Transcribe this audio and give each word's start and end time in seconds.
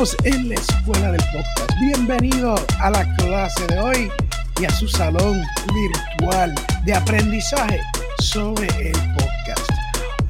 En 0.00 0.48
la 0.48 0.54
escuela 0.54 1.12
del 1.12 1.22
podcast. 1.24 1.78
Bienvenido 1.78 2.54
a 2.78 2.88
la 2.88 3.16
clase 3.16 3.66
de 3.66 3.80
hoy 3.80 4.10
y 4.58 4.64
a 4.64 4.70
su 4.70 4.88
salón 4.88 5.42
virtual 5.74 6.54
de 6.86 6.94
aprendizaje 6.94 7.82
sobre 8.18 8.66
el 8.78 8.98
podcast. 9.12 9.70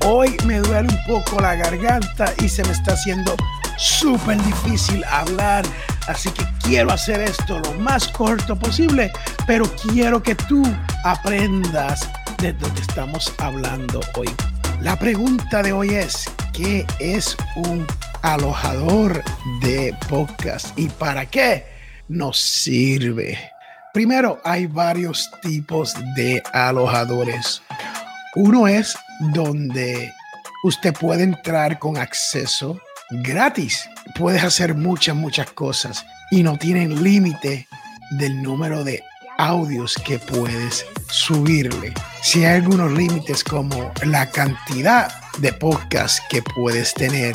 Hoy 0.05 0.37
me 0.45 0.59
duele 0.59 0.89
un 0.89 0.99
poco 1.07 1.41
la 1.41 1.55
garganta 1.55 2.35
y 2.43 2.49
se 2.49 2.65
me 2.65 2.73
está 2.73 2.95
haciendo 2.95 3.37
súper 3.79 4.43
difícil 4.43 5.05
hablar, 5.05 5.65
así 6.09 6.31
que 6.31 6.45
quiero 6.65 6.91
hacer 6.91 7.21
esto 7.21 7.61
lo 7.61 7.73
más 7.75 8.09
corto 8.09 8.57
posible, 8.57 9.13
pero 9.47 9.67
quiero 9.93 10.21
que 10.21 10.35
tú 10.35 10.65
aprendas 11.05 12.11
de 12.39 12.55
lo 12.55 12.75
que 12.75 12.81
estamos 12.81 13.33
hablando 13.39 14.01
hoy. 14.17 14.31
La 14.81 14.99
pregunta 14.99 15.63
de 15.63 15.73
hoy 15.73 15.91
es, 15.91 16.25
¿qué 16.53 16.85
es 16.99 17.37
un 17.55 17.87
alojador 18.23 19.23
de 19.61 19.95
podcast 20.09 20.79
y 20.79 20.89
para 20.89 21.27
qué 21.27 21.65
nos 22.09 22.39
sirve? 22.39 23.39
Primero, 23.93 24.41
hay 24.45 24.67
varios 24.67 25.31
tipos 25.43 25.95
de 26.15 26.43
alojadores. 26.53 27.63
Uno 28.37 28.69
es 28.69 28.97
donde 29.33 30.13
usted 30.63 30.95
puede 30.95 31.25
entrar 31.25 31.79
con 31.79 31.97
acceso 31.97 32.81
gratis. 33.11 33.89
Puedes 34.17 34.45
hacer 34.45 34.75
muchas, 34.75 35.17
muchas 35.17 35.51
cosas 35.53 36.05
y 36.31 36.43
no 36.43 36.57
tienen 36.57 37.03
límite 37.03 37.67
del 38.13 38.43
número 38.43 38.85
de 38.85 39.03
audios 39.39 39.97
que 40.05 40.19
puedes 40.19 40.87
subirle. 41.09 41.93
Si 42.23 42.45
hay 42.45 42.57
algunos 42.57 42.93
límites 42.93 43.43
como 43.43 43.93
la 44.05 44.31
cantidad 44.31 45.11
de 45.39 45.53
podcasts 45.53 46.23
que 46.29 46.43
puedes 46.43 46.93
tener 46.95 47.35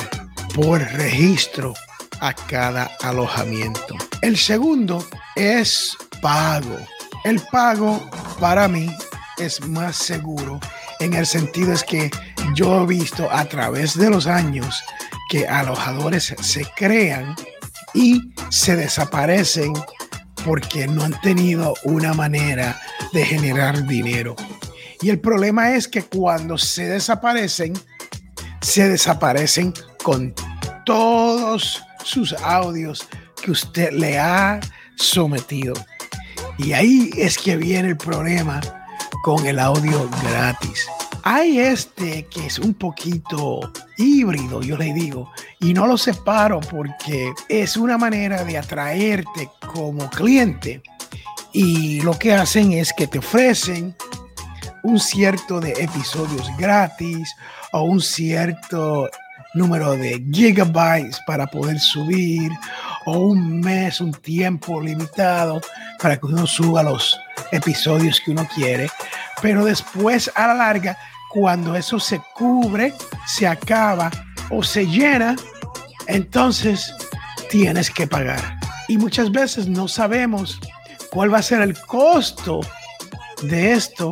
por 0.56 0.80
registro 0.80 1.74
a 2.20 2.32
cada 2.32 2.90
alojamiento. 3.02 3.94
El 4.22 4.36
segundo 4.36 5.06
es 5.36 5.96
pago. 6.20 6.78
El 7.24 7.40
pago 7.52 8.10
para 8.40 8.66
mí 8.66 8.90
es 9.38 9.60
más 9.68 9.96
seguro 9.96 10.58
en 10.98 11.12
el 11.12 11.26
sentido 11.26 11.72
es 11.72 11.84
que 11.84 12.10
yo 12.54 12.82
he 12.82 12.86
visto 12.86 13.30
a 13.30 13.44
través 13.44 13.98
de 13.98 14.08
los 14.08 14.26
años 14.26 14.82
que 15.28 15.46
alojadores 15.46 16.34
se 16.40 16.64
crean 16.74 17.34
y 17.92 18.32
se 18.50 18.76
desaparecen 18.76 19.74
porque 20.44 20.86
no 20.86 21.02
han 21.04 21.20
tenido 21.20 21.74
una 21.84 22.14
manera 22.14 22.80
de 23.12 23.26
generar 23.26 23.86
dinero. 23.86 24.36
Y 25.02 25.10
el 25.10 25.20
problema 25.20 25.74
es 25.74 25.86
que 25.86 26.02
cuando 26.02 26.56
se 26.56 26.86
desaparecen, 26.88 27.74
se 28.66 28.88
desaparecen 28.88 29.72
con 30.02 30.34
todos 30.84 31.84
sus 32.02 32.32
audios 32.32 33.06
que 33.40 33.52
usted 33.52 33.92
le 33.92 34.18
ha 34.18 34.58
sometido. 34.96 35.72
Y 36.58 36.72
ahí 36.72 37.10
es 37.16 37.38
que 37.38 37.56
viene 37.56 37.90
el 37.90 37.96
problema 37.96 38.60
con 39.22 39.46
el 39.46 39.60
audio 39.60 40.10
gratis. 40.20 40.88
Hay 41.22 41.60
este 41.60 42.26
que 42.26 42.46
es 42.46 42.58
un 42.58 42.74
poquito 42.74 43.72
híbrido, 43.98 44.60
yo 44.60 44.76
le 44.76 44.92
digo, 44.92 45.30
y 45.60 45.72
no 45.72 45.86
lo 45.86 45.96
separo 45.96 46.60
porque 46.60 47.32
es 47.48 47.76
una 47.76 47.96
manera 47.96 48.42
de 48.42 48.58
atraerte 48.58 49.48
como 49.72 50.10
cliente. 50.10 50.82
Y 51.52 52.00
lo 52.00 52.18
que 52.18 52.34
hacen 52.34 52.72
es 52.72 52.92
que 52.92 53.06
te 53.06 53.18
ofrecen 53.18 53.94
un 54.86 55.00
cierto 55.00 55.58
de 55.58 55.72
episodios 55.72 56.48
gratis 56.56 57.34
o 57.72 57.82
un 57.82 58.00
cierto 58.00 59.10
número 59.54 59.92
de 59.92 60.24
gigabytes 60.30 61.20
para 61.26 61.48
poder 61.48 61.80
subir 61.80 62.52
o 63.04 63.18
un 63.18 63.60
mes, 63.60 64.00
un 64.00 64.12
tiempo 64.12 64.80
limitado 64.80 65.60
para 66.00 66.16
que 66.16 66.26
uno 66.26 66.46
suba 66.46 66.84
los 66.84 67.18
episodios 67.50 68.20
que 68.20 68.30
uno 68.30 68.46
quiere. 68.54 68.88
Pero 69.42 69.64
después 69.64 70.30
a 70.36 70.46
la 70.46 70.54
larga 70.54 70.96
cuando 71.30 71.74
eso 71.74 71.98
se 71.98 72.20
cubre, 72.34 72.94
se 73.26 73.48
acaba 73.48 74.12
o 74.50 74.62
se 74.62 74.86
llena, 74.86 75.34
entonces 76.06 76.94
tienes 77.50 77.90
que 77.90 78.06
pagar. 78.06 78.56
Y 78.86 78.98
muchas 78.98 79.32
veces 79.32 79.66
no 79.66 79.88
sabemos 79.88 80.60
cuál 81.10 81.34
va 81.34 81.38
a 81.38 81.42
ser 81.42 81.60
el 81.62 81.76
costo 81.76 82.60
de 83.42 83.72
esto 83.72 84.10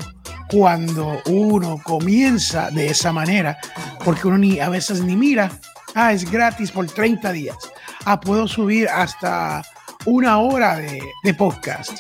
cuando 0.51 1.21
uno 1.27 1.81
comienza 1.83 2.71
de 2.71 2.89
esa 2.89 3.13
manera, 3.13 3.59
porque 4.05 4.29
uno 4.29 4.39
ni 4.39 4.61
a 4.61 4.69
veces 4.69 5.01
ni 5.03 5.17
mira, 5.17 5.51
ah, 5.95 6.13
es 6.13 6.31
gratis 6.31 6.71
por 6.71 6.87
30 6.87 7.33
días. 7.33 7.57
Ah, 8.05 8.21
puedo 8.21 8.47
subir 8.47 8.89
hasta 8.89 9.63
una 10.07 10.39
hora 10.39 10.77
de, 10.77 11.35
podcast. 11.35 11.93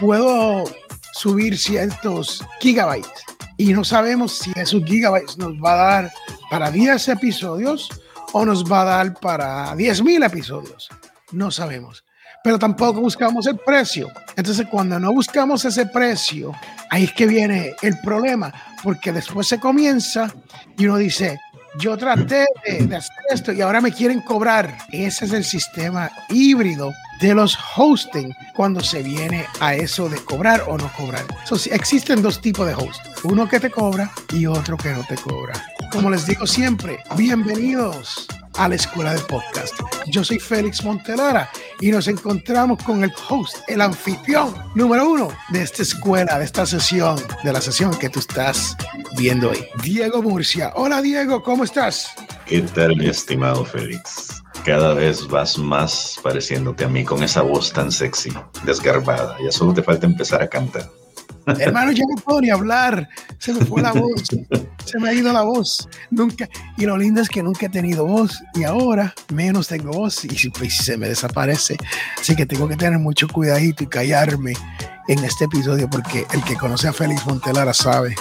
Puedo 0.00 0.64
subir 1.12 1.58
cientos 1.58 2.44
gigabytes 2.60 3.24
y 3.56 3.72
no 3.72 3.84
sabemos 3.84 4.38
si 4.38 4.52
esos 4.56 4.82
gigabytes 4.84 5.38
nos 5.38 5.52
va 5.54 5.72
a 5.72 5.76
dar 5.76 6.12
para 6.50 6.70
10 6.70 7.08
episodios 7.08 7.88
o 8.32 8.44
nos 8.44 8.64
va 8.64 8.82
a 8.82 8.84
dar 8.84 9.14
para 9.20 9.74
10.000 9.74 10.26
episodios. 10.26 10.88
No 11.30 11.50
sabemos. 11.50 12.04
Pero 12.44 12.58
tampoco 12.58 13.00
buscamos 13.00 13.46
el 13.46 13.56
precio. 13.56 14.10
Entonces, 14.36 14.66
cuando 14.70 15.00
no 15.00 15.14
buscamos 15.14 15.64
ese 15.64 15.86
precio, 15.86 16.52
ahí 16.90 17.04
es 17.04 17.12
que 17.14 17.26
viene 17.26 17.74
el 17.80 17.98
problema, 18.00 18.52
porque 18.82 19.12
después 19.12 19.48
se 19.48 19.58
comienza 19.58 20.30
y 20.76 20.84
uno 20.84 20.98
dice, 20.98 21.40
yo 21.78 21.96
traté 21.96 22.44
de, 22.68 22.96
hacer 22.96 23.16
esto 23.30 23.50
y 23.50 23.62
ahora 23.62 23.80
me 23.80 23.92
quieren 23.92 24.20
cobrar. 24.20 24.76
Ese 24.92 25.24
es 25.24 25.32
el 25.32 25.42
sistema 25.42 26.10
híbrido 26.28 26.92
de 27.22 27.34
los 27.34 27.58
hosting 27.76 28.30
cuando 28.54 28.80
se 28.80 29.02
viene 29.02 29.46
a 29.60 29.74
eso 29.74 30.10
de 30.10 30.22
cobrar 30.22 30.64
o 30.68 30.76
no 30.76 30.92
cobrar. 30.98 31.24
existen 31.70 32.20
dos 32.20 32.42
tipos 32.42 32.66
de 32.66 32.74
host, 32.74 33.00
uno 33.22 33.48
que 33.48 33.58
te 33.58 33.70
cobra 33.70 34.12
y 34.34 34.44
otro 34.44 34.76
que 34.76 34.90
no 34.90 35.02
te 35.04 35.14
cobra. 35.14 35.54
Como 35.90 36.10
les 36.10 36.26
digo 36.26 36.46
siempre, 36.46 36.98
bienvenidos 37.16 38.28
a 38.56 38.68
la 38.68 38.74
escuela 38.74 39.14
de 39.14 39.20
podcast. 39.20 39.74
Yo 40.06 40.24
soy 40.24 40.38
Félix 40.38 40.84
Montelara 40.84 41.50
y 41.80 41.90
nos 41.90 42.08
encontramos 42.08 42.82
con 42.82 43.04
el 43.04 43.12
host, 43.28 43.56
el 43.68 43.80
anfitrión 43.80 44.54
número 44.74 45.08
uno 45.08 45.28
de 45.50 45.62
esta 45.62 45.82
escuela, 45.82 46.38
de 46.38 46.44
esta 46.44 46.66
sesión, 46.66 47.16
de 47.42 47.52
la 47.52 47.60
sesión 47.60 47.96
que 47.98 48.08
tú 48.08 48.20
estás 48.20 48.76
viendo 49.16 49.50
hoy, 49.50 49.66
Diego 49.82 50.22
Murcia. 50.22 50.72
Hola 50.76 51.02
Diego, 51.02 51.42
¿cómo 51.42 51.64
estás? 51.64 52.10
¿Qué 52.46 52.60
tal, 52.62 52.96
mi 52.96 53.08
estimado 53.08 53.64
Félix? 53.64 54.42
Cada 54.64 54.94
vez 54.94 55.26
vas 55.28 55.58
más 55.58 56.18
pareciéndote 56.22 56.84
a 56.84 56.88
mí 56.88 57.04
con 57.04 57.22
esa 57.22 57.42
voz 57.42 57.72
tan 57.72 57.92
sexy, 57.92 58.32
desgarbada. 58.64 59.36
Ya 59.44 59.52
solo 59.52 59.74
te 59.74 59.82
falta 59.82 60.06
empezar 60.06 60.42
a 60.42 60.48
cantar. 60.48 60.90
Hermano, 61.46 61.92
ya 61.92 62.04
no 62.08 62.22
puedo 62.22 62.40
ni 62.40 62.50
hablar. 62.50 63.08
Se 63.38 63.52
me 63.52 63.64
fue 63.64 63.82
la 63.82 63.92
voz. 63.92 64.24
Se 64.84 64.98
me 64.98 65.08
ha 65.08 65.12
ido 65.12 65.32
la 65.32 65.42
voz. 65.42 65.88
Nunca. 66.10 66.48
Y 66.76 66.86
lo 66.86 66.96
lindo 66.96 67.20
es 67.20 67.28
que 67.28 67.42
nunca 67.42 67.66
he 67.66 67.68
tenido 67.68 68.06
voz. 68.06 68.42
Y 68.54 68.64
ahora 68.64 69.14
menos 69.32 69.68
tengo 69.68 69.90
voz. 69.90 70.24
Y 70.24 70.50
pues, 70.50 70.76
se 70.76 70.96
me 70.96 71.08
desaparece. 71.08 71.76
Así 72.18 72.34
que 72.34 72.46
tengo 72.46 72.68
que 72.68 72.76
tener 72.76 72.98
mucho 72.98 73.28
cuidadito 73.28 73.84
y 73.84 73.86
callarme 73.86 74.54
en 75.08 75.24
este 75.24 75.44
episodio. 75.44 75.88
Porque 75.88 76.26
el 76.32 76.42
que 76.44 76.56
conoce 76.56 76.88
a 76.88 76.92
Félix 76.92 77.26
Montelara 77.26 77.74
sabe 77.74 78.14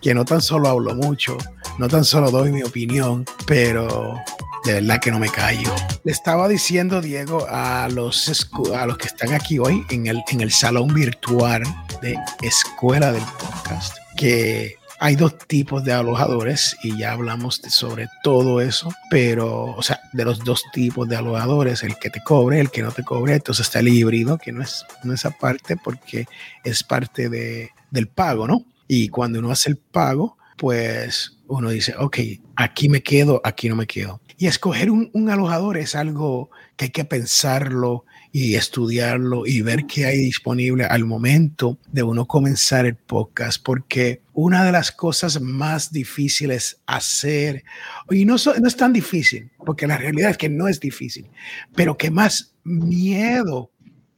que 0.00 0.14
no 0.14 0.24
tan 0.24 0.42
solo 0.42 0.68
hablo 0.68 0.94
mucho, 0.94 1.38
no 1.78 1.88
tan 1.88 2.04
solo 2.04 2.30
doy 2.30 2.52
mi 2.52 2.62
opinión, 2.62 3.24
pero 3.46 4.20
de 4.64 4.74
verdad 4.74 5.00
que 5.00 5.10
no 5.10 5.18
me 5.18 5.28
callo. 5.28 5.74
Le 6.04 6.12
estaba 6.12 6.48
diciendo, 6.48 7.00
Diego, 7.00 7.46
a 7.48 7.88
los, 7.88 8.48
a 8.74 8.86
los 8.86 8.98
que 8.98 9.08
están 9.08 9.32
aquí 9.34 9.58
hoy 9.58 9.84
en 9.90 10.06
el, 10.06 10.22
en 10.28 10.40
el 10.40 10.50
salón 10.50 10.92
virtual 10.92 11.62
de 12.00 12.18
Escuela 12.42 13.12
del 13.12 13.22
Podcast, 13.38 13.96
que 14.16 14.76
hay 15.00 15.16
dos 15.16 15.36
tipos 15.46 15.84
de 15.84 15.92
alojadores 15.92 16.76
y 16.82 16.96
ya 16.96 17.12
hablamos 17.12 17.60
sobre 17.68 18.08
todo 18.22 18.60
eso, 18.60 18.90
pero, 19.10 19.74
o 19.76 19.82
sea, 19.82 20.00
de 20.12 20.24
los 20.24 20.42
dos 20.44 20.62
tipos 20.72 21.08
de 21.08 21.16
alojadores, 21.16 21.82
el 21.82 21.98
que 21.98 22.10
te 22.10 22.22
cobre, 22.22 22.60
el 22.60 22.70
que 22.70 22.82
no 22.82 22.90
te 22.90 23.02
cobre, 23.02 23.34
entonces 23.34 23.66
está 23.66 23.80
el 23.80 23.88
híbrido, 23.88 24.38
que 24.38 24.52
no 24.52 24.62
es, 24.62 24.86
no 25.02 25.12
es 25.12 25.26
aparte 25.26 25.76
porque 25.76 26.26
es 26.62 26.82
parte 26.82 27.28
de, 27.28 27.70
del 27.90 28.08
pago, 28.08 28.46
¿no? 28.46 28.64
Y 28.88 29.08
cuando 29.08 29.40
uno 29.40 29.50
hace 29.50 29.70
el 29.70 29.76
pago, 29.76 30.38
pues 30.56 31.36
uno 31.48 31.70
dice, 31.70 31.94
ok, 31.98 32.18
aquí 32.56 32.88
me 32.88 33.02
quedo, 33.02 33.40
aquí 33.44 33.68
no 33.68 33.76
me 33.76 33.86
quedo. 33.86 34.20
Y 34.36 34.46
escoger 34.46 34.90
un, 34.90 35.30
alojador 35.30 35.76
es 35.76 35.94
algo 35.94 36.50
que 36.76 36.86
hay 36.86 36.90
que 36.90 37.04
pensarlo 37.04 38.04
y 38.32 38.56
estudiarlo 38.56 39.46
y 39.46 39.62
ver 39.62 39.86
qué 39.86 40.06
hay 40.06 40.18
disponible 40.18 40.84
al 40.84 41.04
momento 41.04 41.78
de 41.92 42.02
uno 42.02 42.26
comenzar 42.26 42.84
el 42.84 42.96
podcast, 42.96 43.62
porque 43.62 44.22
una 44.32 44.64
de 44.64 44.72
las 44.72 44.90
cosas 44.90 45.40
más 45.40 45.92
difíciles 45.92 46.80
hacer, 46.86 47.62
y 48.10 48.24
no, 48.24 48.34
no 48.60 48.68
es 48.68 48.76
tan 48.76 48.92
difícil, 48.92 49.50
porque 49.64 49.86
la 49.86 49.98
realidad 49.98 50.30
es 50.30 50.38
que 50.38 50.48
no 50.48 50.66
es 50.66 50.80
difícil, 50.80 51.26
pero 51.76 51.96
que 51.96 52.10
más 52.10 52.54
miedo 52.64 53.70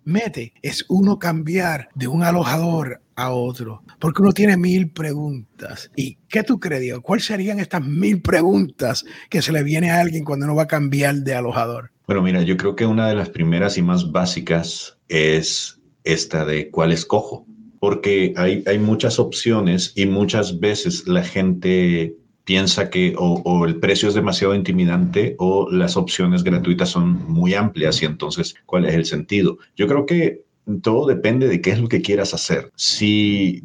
mete 0.07 0.55
es 0.63 0.87
uno 0.89 1.19
cambiar 1.19 1.91
de 1.95 2.09
un 2.09 2.23
alojador 2.23 3.03
a 3.17 3.31
otro, 3.33 3.83
porque 3.99 4.23
uno 4.23 4.33
tiene 4.33 4.57
mil 4.57 4.91
preguntas. 4.91 5.91
¿Y 5.97 6.17
qué 6.29 6.43
tú 6.43 6.59
crees, 6.61 6.99
¿Cuáles 7.01 7.27
serían 7.27 7.61
estas 7.61 7.85
mil 7.85 8.23
preguntas 8.23 9.05
que 9.29 9.43
se 9.43 9.53
le 9.53 9.63
viene 9.63 9.91
a 9.91 10.01
alguien 10.01 10.25
cuando 10.25 10.47
uno 10.47 10.55
va 10.55 10.65
a 10.65 10.69
cambiar 10.69 11.17
de 11.17 11.35
alojador? 11.35 11.91
Bueno, 12.07 12.23
mira, 12.23 12.43
yo 12.43 12.57
creo 12.57 12.77
que 12.77 12.87
una 12.87 13.09
de 13.09 13.15
las 13.15 13.31
primeras 13.31 13.77
y 13.79 13.83
más 13.83 14.13
básicas 14.13 14.97
es 15.09 15.81
esta 16.05 16.45
de 16.45 16.71
cuál 16.71 16.93
escojo, 16.93 17.47
porque 17.81 18.33
hay, 18.37 18.63
hay 18.67 18.79
muchas 18.79 19.19
opciones 19.19 19.93
y 19.97 20.07
muchas 20.07 20.61
veces 20.61 21.09
la 21.09 21.25
gente 21.25 22.17
piensa 22.47 22.91
que 22.91 23.13
o, 23.19 23.67
el 23.67 23.81
precio 23.81 24.09
es 24.09 24.15
demasiado 24.15 24.55
intimidante 24.55 25.35
o 25.39 25.69
las 25.69 25.97
opciones 25.97 26.45
gratuitas 26.45 26.89
son 26.89 27.29
muy 27.29 27.55
amplias 27.55 28.01
y 28.01 28.07
entonces, 28.07 28.55
¿cuál 28.65 28.87
es 28.87 28.95
el 28.95 29.05
sentido? 29.05 29.59
Yo 29.75 29.89
creo 29.89 30.07
que 30.07 30.45
todo 30.81 31.07
depende 31.07 31.49
de 31.49 31.61
qué 31.61 31.73
es 31.73 31.81
lo 31.81 31.89
que 31.89 32.03
quieras 32.03 32.35
hacer. 32.35 32.71
Si 32.77 33.65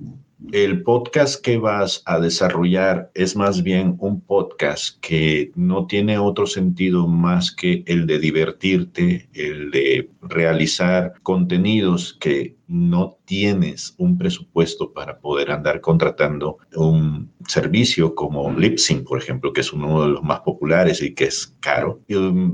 el 0.52 0.84
podcast 0.84 1.44
que 1.44 1.58
vas 1.58 2.02
a 2.06 2.20
desarrollar 2.20 3.12
es 3.14 3.36
más 3.36 3.64
bien 3.64 3.96
un 4.00 4.22
podcast 4.22 5.00
que 5.00 5.52
no 5.56 5.86
tiene 5.88 6.18
otro 6.18 6.48
sentido 6.48 7.08
más 7.08 7.52
que 7.52 7.84
el 7.86 8.08
de 8.08 8.20
divertirte, 8.20 9.30
el 9.34 9.72
de 9.72 10.10
realizar 10.22 11.14
contenidos 11.24 12.18
que 12.20 12.56
no 12.68 13.18
tienes 13.26 13.94
un 13.98 14.18
presupuesto 14.18 14.94
para 14.94 15.20
poder 15.20 15.52
andar 15.52 15.82
contratando 15.82 16.58
un 16.76 17.32
servicio 17.48 18.16
como 18.16 18.52
Lipsync, 18.52 19.08
por 19.08 19.20
ejemplo, 19.20 19.54
que 19.54 19.62
es 19.62 19.74
uno 19.74 20.04
de 20.04 20.10
los 20.10 20.24
más 20.24 20.40
populares 20.42 21.02
y 21.02 21.14
que 21.14 21.26
es 21.26 21.56
caro, 21.60 22.02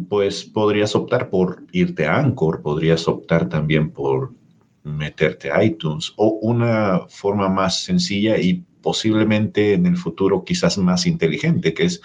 pues 0.10 0.44
podrías 0.46 0.96
optar 0.96 1.30
por 1.30 1.64
irte 1.72 2.06
a 2.06 2.18
Anchor, 2.18 2.62
podrías 2.62 3.08
optar 3.08 3.48
también 3.48 3.92
por 3.92 4.32
meterte 4.88 5.52
a 5.52 5.64
iTunes 5.64 6.14
o 6.16 6.40
una 6.42 7.02
forma 7.10 7.50
más 7.50 7.84
sencilla 7.84 8.38
y 8.38 8.64
posiblemente 8.82 9.74
en 9.74 9.86
el 9.86 9.98
futuro 9.98 10.44
quizás 10.44 10.78
más 10.78 11.06
inteligente, 11.06 11.74
que 11.74 11.84
es 11.84 12.02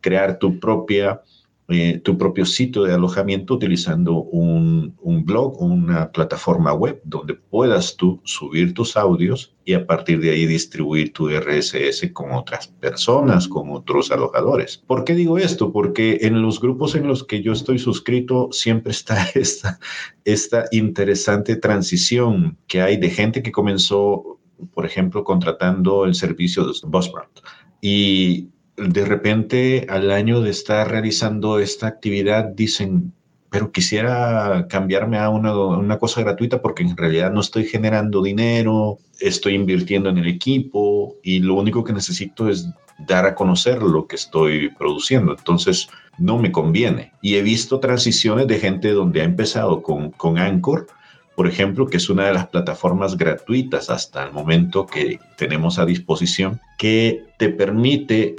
crear 0.00 0.38
tu 0.38 0.58
propia 0.58 1.22
eh, 1.68 2.00
tu 2.02 2.18
propio 2.18 2.44
sitio 2.44 2.82
de 2.82 2.92
alojamiento 2.92 3.54
utilizando 3.54 4.24
un, 4.24 4.96
un 5.00 5.24
blog 5.24 5.62
una 5.62 6.10
plataforma 6.10 6.74
web 6.74 7.00
donde 7.04 7.34
puedas 7.34 7.96
tú 7.96 8.20
subir 8.24 8.74
tus 8.74 8.96
audios 8.96 9.54
y 9.64 9.74
a 9.74 9.86
partir 9.86 10.20
de 10.20 10.30
ahí 10.30 10.46
distribuir 10.46 11.12
tu 11.12 11.28
RSS 11.28 12.10
con 12.12 12.32
otras 12.32 12.66
personas, 12.66 13.46
con 13.46 13.70
otros 13.70 14.10
alojadores. 14.10 14.82
¿Por 14.86 15.04
qué 15.04 15.14
digo 15.14 15.38
esto? 15.38 15.72
Porque 15.72 16.18
en 16.22 16.42
los 16.42 16.60
grupos 16.60 16.94
en 16.96 17.06
los 17.06 17.24
que 17.24 17.42
yo 17.42 17.52
estoy 17.52 17.78
suscrito 17.78 18.48
siempre 18.50 18.90
está 18.90 19.24
esta, 19.34 19.78
esta 20.24 20.64
interesante 20.72 21.56
transición 21.56 22.58
que 22.66 22.82
hay 22.82 22.96
de 22.96 23.10
gente 23.10 23.42
que 23.42 23.52
comenzó, 23.52 24.40
por 24.74 24.84
ejemplo, 24.84 25.22
contratando 25.22 26.04
el 26.04 26.14
servicio 26.14 26.66
de 26.66 26.72
Buzzsprout 26.84 27.40
y 27.80 28.51
de 28.88 29.04
repente 29.04 29.86
al 29.88 30.10
año 30.10 30.40
de 30.40 30.50
estar 30.50 30.90
realizando 30.90 31.58
esta 31.58 31.86
actividad 31.86 32.44
dicen, 32.44 33.12
pero 33.50 33.70
quisiera 33.70 34.66
cambiarme 34.68 35.18
a 35.18 35.28
una, 35.28 35.54
una, 35.56 35.98
cosa 35.98 36.22
gratuita 36.22 36.62
porque 36.62 36.82
en 36.82 36.96
realidad 36.96 37.30
no 37.30 37.40
estoy 37.40 37.64
generando 37.64 38.22
dinero, 38.22 38.98
estoy 39.20 39.54
invirtiendo 39.54 40.08
en 40.08 40.18
el 40.18 40.26
equipo 40.26 41.16
y 41.22 41.40
lo 41.40 41.54
único 41.54 41.84
que 41.84 41.92
necesito 41.92 42.48
es 42.48 42.68
dar 42.98 43.26
a 43.26 43.34
conocer 43.34 43.82
lo 43.82 44.06
que 44.06 44.16
estoy 44.16 44.70
produciendo. 44.70 45.34
Entonces, 45.36 45.88
no 46.18 46.38
me 46.38 46.52
conviene. 46.52 47.12
Y 47.20 47.36
he 47.36 47.42
visto 47.42 47.80
transiciones 47.80 48.46
de 48.46 48.58
gente 48.58 48.92
donde 48.92 49.20
ha 49.20 49.24
empezado 49.24 49.82
con, 49.82 50.10
con 50.10 50.38
Anchor, 50.38 50.86
por 51.34 51.46
ejemplo, 51.46 51.86
que 51.86 51.96
es 51.96 52.10
una 52.10 52.26
de 52.26 52.34
las 52.34 52.48
plataformas 52.48 53.16
gratuitas 53.16 53.90
hasta 53.90 54.24
el 54.24 54.32
momento 54.32 54.86
que 54.86 55.18
tenemos 55.36 55.78
a 55.78 55.86
disposición, 55.86 56.60
que 56.78 57.24
te 57.38 57.48
permite 57.48 58.36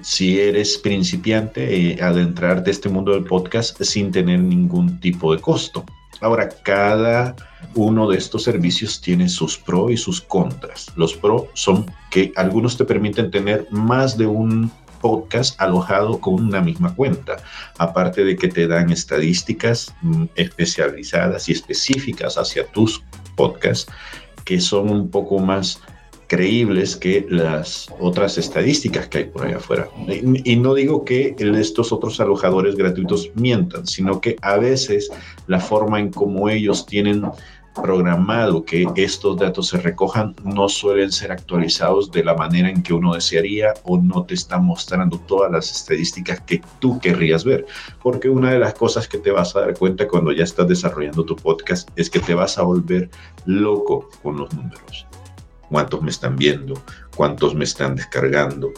si 0.00 0.40
eres 0.40 0.78
principiante, 0.78 1.92
eh, 1.92 2.02
adentrarte 2.02 2.70
a 2.70 2.72
este 2.72 2.88
mundo 2.88 3.12
del 3.12 3.24
podcast 3.24 3.80
sin 3.82 4.10
tener 4.10 4.40
ningún 4.40 4.98
tipo 5.00 5.34
de 5.34 5.40
costo. 5.40 5.84
Ahora, 6.20 6.48
cada 6.48 7.34
uno 7.74 8.08
de 8.08 8.16
estos 8.16 8.44
servicios 8.44 9.00
tiene 9.00 9.28
sus 9.28 9.58
pros 9.58 9.90
y 9.90 9.96
sus 9.96 10.20
contras. 10.20 10.92
Los 10.96 11.14
pros 11.14 11.44
son 11.54 11.90
que 12.10 12.32
algunos 12.36 12.76
te 12.76 12.84
permiten 12.84 13.30
tener 13.30 13.66
más 13.70 14.16
de 14.16 14.26
un 14.26 14.70
podcast 15.00 15.60
alojado 15.60 16.20
con 16.20 16.34
una 16.34 16.60
misma 16.60 16.94
cuenta, 16.94 17.36
aparte 17.76 18.24
de 18.24 18.36
que 18.36 18.48
te 18.48 18.66
dan 18.68 18.90
estadísticas 18.90 19.92
mm, 20.00 20.26
especializadas 20.36 21.48
y 21.48 21.52
específicas 21.52 22.38
hacia 22.38 22.66
tus 22.68 23.02
podcasts, 23.36 23.90
que 24.44 24.60
son 24.60 24.90
un 24.90 25.10
poco 25.10 25.40
más 25.40 25.80
creíbles 26.32 26.96
que 26.96 27.26
las 27.28 27.88
otras 28.00 28.38
estadísticas 28.38 29.06
que 29.08 29.18
hay 29.18 29.24
por 29.24 29.44
allá 29.44 29.58
afuera. 29.58 29.90
Y, 30.08 30.56
no 30.56 30.72
digo 30.72 31.04
que 31.04 31.36
estos 31.38 31.92
otros 31.92 32.18
alojadores 32.20 32.74
gratuitos 32.74 33.30
mientan, 33.34 33.86
sino 33.86 34.18
que 34.18 34.36
a 34.40 34.56
veces 34.56 35.10
la 35.46 35.60
forma 35.60 36.00
en 36.00 36.10
cómo 36.10 36.48
ellos 36.48 36.86
tienen 36.86 37.22
programado 37.74 38.64
que 38.64 38.86
estos 38.96 39.36
datos 39.36 39.68
se 39.68 39.76
recojan 39.76 40.34
no 40.42 40.70
suelen 40.70 41.12
ser 41.12 41.32
actualizados 41.32 42.10
de 42.10 42.24
la 42.24 42.34
manera 42.34 42.70
en 42.70 42.82
que 42.82 42.94
uno 42.94 43.12
desearía 43.12 43.74
o 43.84 43.98
no 43.98 44.24
te 44.24 44.32
está 44.32 44.56
mostrando 44.56 45.18
todas 45.18 45.52
las 45.52 45.70
estadísticas 45.70 46.40
que 46.40 46.62
tú 46.78 46.98
querrías 46.98 47.44
ver. 47.44 47.66
Porque 48.02 48.30
una 48.30 48.52
de 48.52 48.58
las 48.58 48.72
cosas 48.72 49.06
que 49.06 49.18
te 49.18 49.30
vas 49.30 49.54
a 49.54 49.60
dar 49.60 49.76
cuenta 49.76 50.08
cuando 50.08 50.32
ya 50.32 50.44
estás 50.44 50.66
desarrollando 50.66 51.26
tu 51.26 51.36
podcast 51.36 51.90
es 51.94 52.08
que 52.08 52.20
te 52.20 52.32
vas 52.32 52.56
a 52.56 52.62
volver 52.62 53.10
loco 53.44 54.08
con 54.22 54.38
los 54.38 54.54
números 54.54 55.06
cuántos 55.72 56.02
me 56.02 56.10
están 56.10 56.36
viendo, 56.36 56.74
cuántos 57.16 57.54
me 57.54 57.64
están 57.64 57.96
descargando, 57.96 58.72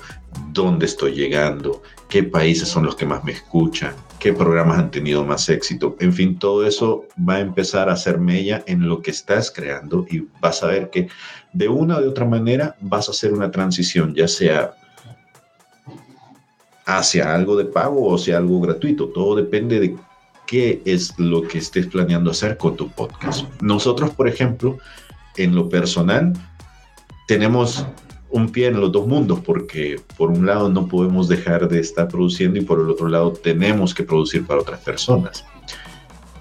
dónde 0.52 0.86
estoy 0.86 1.12
llegando, 1.12 1.82
qué 2.08 2.22
países 2.22 2.68
son 2.68 2.86
los 2.86 2.94
que 2.94 3.04
más 3.04 3.24
me 3.24 3.32
escuchan, 3.32 3.92
qué 4.20 4.32
programas 4.32 4.78
han 4.78 4.92
tenido 4.92 5.24
más 5.24 5.48
éxito. 5.48 5.96
En 5.98 6.12
fin, 6.12 6.38
todo 6.38 6.64
eso 6.64 7.04
va 7.28 7.34
a 7.34 7.40
empezar 7.40 7.88
a 7.88 7.94
hacer 7.94 8.18
mella 8.18 8.62
en 8.66 8.88
lo 8.88 9.02
que 9.02 9.10
estás 9.10 9.50
creando 9.50 10.06
y 10.08 10.28
vas 10.40 10.62
a 10.62 10.68
ver 10.68 10.88
que 10.90 11.08
de 11.52 11.68
una 11.68 11.96
o 11.96 12.00
de 12.00 12.08
otra 12.08 12.24
manera 12.24 12.76
vas 12.80 13.08
a 13.08 13.10
hacer 13.10 13.32
una 13.32 13.50
transición, 13.50 14.14
ya 14.14 14.28
sea 14.28 14.74
hacia 16.86 17.34
algo 17.34 17.56
de 17.56 17.64
pago 17.64 18.06
o 18.06 18.14
hacia 18.14 18.36
algo 18.36 18.60
gratuito. 18.60 19.08
Todo 19.08 19.34
depende 19.34 19.80
de 19.80 19.96
qué 20.46 20.80
es 20.84 21.18
lo 21.18 21.42
que 21.42 21.58
estés 21.58 21.88
planeando 21.88 22.30
hacer 22.30 22.56
con 22.56 22.76
tu 22.76 22.88
podcast. 22.88 23.46
Nosotros, 23.60 24.10
por 24.10 24.28
ejemplo, 24.28 24.78
en 25.36 25.54
lo 25.54 25.68
personal, 25.68 26.32
tenemos 27.26 27.86
un 28.30 28.50
pie 28.50 28.66
en 28.66 28.80
los 28.80 28.90
dos 28.90 29.06
mundos 29.06 29.40
porque 29.40 30.00
por 30.16 30.30
un 30.30 30.44
lado 30.44 30.68
no 30.68 30.88
podemos 30.88 31.28
dejar 31.28 31.68
de 31.68 31.78
estar 31.78 32.08
produciendo 32.08 32.58
y 32.58 32.62
por 32.62 32.80
el 32.80 32.90
otro 32.90 33.08
lado 33.08 33.32
tenemos 33.32 33.94
que 33.94 34.02
producir 34.02 34.44
para 34.44 34.60
otras 34.60 34.80
personas. 34.80 35.44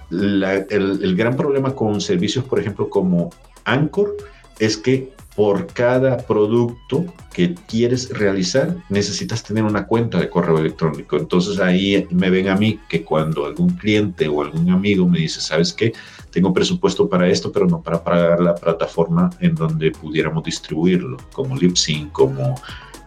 el, 0.09 1.15
gran 1.15 1.37
problema 1.37 1.75
con 1.75 2.01
servicios, 2.01 2.45
por 2.45 2.59
ejemplo, 2.59 2.89
como 2.89 3.29
Anchor, 3.65 4.17
es 4.59 4.75
que 4.75 5.13
por 5.35 5.67
cada 5.67 6.17
producto 6.17 7.05
que 7.33 7.55
quieres 7.67 8.09
realizar, 8.09 8.75
necesitas 8.89 9.43
tener 9.43 9.63
una 9.63 9.87
cuenta 9.87 10.19
de 10.19 10.29
correo 10.29 10.59
electrónico. 10.59 11.17
Entonces 11.17 11.59
ahí 11.59 12.07
me 12.11 12.29
ven 12.29 12.49
a 12.49 12.55
mí 12.55 12.79
que 12.87 13.03
cuando 13.03 13.45
algún 13.45 13.69
cliente 13.71 14.27
o 14.27 14.41
algún 14.41 14.69
amigo 14.69 15.07
me 15.07 15.19
dice, 15.19 15.41
¿sabes 15.41 15.73
qué? 15.73 15.93
Tengo 16.29 16.53
presupuesto 16.53 17.09
para 17.09 17.27
esto, 17.27 17.51
pero 17.51 17.65
no 17.65 17.81
para 17.81 18.03
pagar 18.03 18.39
la 18.41 18.53
plataforma 18.53 19.31
en 19.39 19.55
donde 19.55 19.91
pudiéramos 19.91 20.43
distribuirlo, 20.43 21.17
como 21.31 21.55
Libsyn, 21.55 22.09
como, 22.09 22.59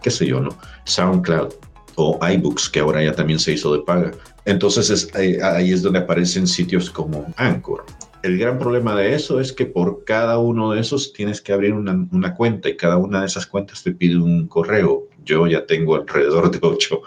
qué 0.03 0.11
sé 0.11 0.27
yo, 0.27 0.41
¿no? 0.41 0.49
SoundCloud 0.83 1.53
o 1.95 2.19
iBooks, 2.21 2.69
que 2.69 2.81
ahora 2.81 3.03
ya 3.03 3.13
también 3.13 3.39
se 3.39 3.53
hizo 3.53 3.73
de 3.73 3.79
paga. 3.83 4.11
Entonces 4.45 5.09
ahí, 5.15 5.37
ahí 5.41 5.71
es 5.71 5.81
donde 5.81 5.99
aparecen 5.99 6.45
sitios 6.45 6.89
como 6.89 7.25
Anchor 7.37 7.85
el 8.27 8.37
gran 8.37 8.59
problema 8.59 8.95
de 8.95 9.15
eso 9.15 9.39
es 9.39 9.53
que 9.53 9.65
por 9.65 10.03
cada 10.03 10.37
uno 10.37 10.71
de 10.71 10.81
esos 10.81 11.13
tienes 11.13 11.41
que 11.41 11.53
abrir 11.53 11.73
una, 11.73 12.35
cuenta 12.35 12.69
y 12.69 12.75
cada 12.75 12.97
una 12.97 13.21
de 13.21 13.27
esas 13.27 13.47
cuentas 13.47 13.83
te 13.83 13.93
pide 13.93 14.17
un 14.17 14.47
correo. 14.47 15.07
Yo 15.23 15.47
ya 15.47 15.65
tengo 15.65 15.95
alrededor 15.95 16.51
de 16.51 16.59
ocho 16.61 17.01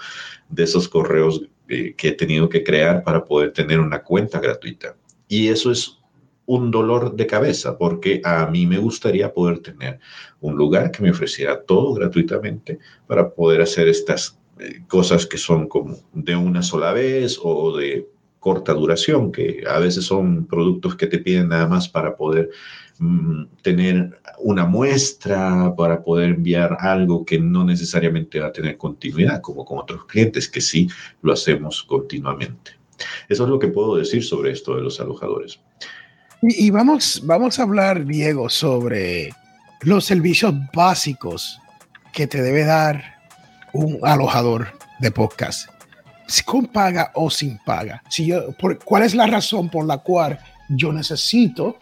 de 0.48 0.64
esos 0.64 0.88
correos 0.88 1.42
eh, 1.68 1.94
que 1.96 2.08
he 2.08 2.12
tenido 2.12 2.48
que 2.48 2.64
crear 2.64 3.04
para 3.04 3.24
poder 3.24 3.52
tener 3.52 3.80
una 3.80 4.02
cuenta 4.02 4.40
gratuita. 4.40 4.96
Y 5.28 5.48
eso 5.48 5.70
es 5.70 5.98
un 6.46 6.70
dolor 6.70 7.14
de 7.14 7.26
cabeza 7.26 7.78
porque 7.78 8.20
a 8.24 8.46
mí 8.46 8.66
me 8.66 8.78
gustaría 8.78 9.32
poder 9.32 9.60
tener 9.60 10.00
un 10.40 10.56
lugar 10.56 10.90
que 10.90 11.02
me 11.02 11.10
ofreciera 11.10 11.62
todo 11.62 11.94
gratuitamente 11.94 12.78
para 13.06 13.30
poder 13.30 13.60
hacer 13.60 13.88
estas 13.88 14.38
eh, 14.58 14.82
cosas 14.88 15.26
que 15.26 15.38
son 15.38 15.68
como 15.68 15.98
de 16.12 16.34
una 16.34 16.62
sola 16.62 16.92
vez 16.92 17.38
o 17.42 17.76
de 17.76 18.08
corta 18.40 18.72
duración, 18.72 19.30
que 19.30 19.62
a 19.68 19.78
veces 19.78 20.06
son 20.06 20.46
productos 20.46 20.96
que 20.96 21.06
te 21.06 21.18
piden 21.18 21.48
nada 21.48 21.68
más 21.68 21.88
para 21.88 22.16
poder 22.16 22.50
mm, 22.98 23.44
tener 23.62 24.18
una 24.38 24.64
muestra, 24.64 25.74
para 25.76 26.02
poder 26.02 26.30
enviar 26.30 26.76
algo 26.80 27.24
que 27.24 27.38
no 27.38 27.64
necesariamente 27.64 28.40
va 28.40 28.48
a 28.48 28.52
tener 28.52 28.78
continuidad, 28.78 29.42
como 29.42 29.64
con 29.64 29.78
otros 29.78 30.06
clientes 30.06 30.48
que 30.48 30.62
sí 30.62 30.88
lo 31.22 31.34
hacemos 31.34 31.82
continuamente. 31.82 32.72
Eso 33.28 33.44
es 33.44 33.50
lo 33.50 33.58
que 33.58 33.68
puedo 33.68 33.96
decir 33.96 34.24
sobre 34.24 34.52
esto 34.52 34.74
de 34.74 34.82
los 34.82 34.98
alojadores. 35.00 35.60
Y, 36.42 36.70
vamos, 36.70 37.20
vamos 37.24 37.58
a 37.58 37.64
hablar, 37.64 38.06
Diego, 38.06 38.48
sobre 38.48 39.30
los 39.82 40.06
servicios 40.06 40.54
básicos 40.74 41.58
que 42.14 42.26
te 42.26 42.40
debe 42.40 42.64
dar 42.64 43.20
un 43.74 43.98
alojador 44.02 44.68
de 45.00 45.10
podcast 45.10 45.79
con 46.44 46.66
paga 46.66 47.10
o 47.14 47.28
sin 47.30 47.58
paga. 47.58 48.02
Si 48.08 48.26
yo, 48.26 48.52
por, 48.52 48.78
¿Cuál 48.78 49.02
es 49.02 49.14
la 49.14 49.26
razón 49.26 49.68
por 49.68 49.84
la 49.86 49.98
cual 49.98 50.38
yo 50.68 50.92
necesito 50.92 51.76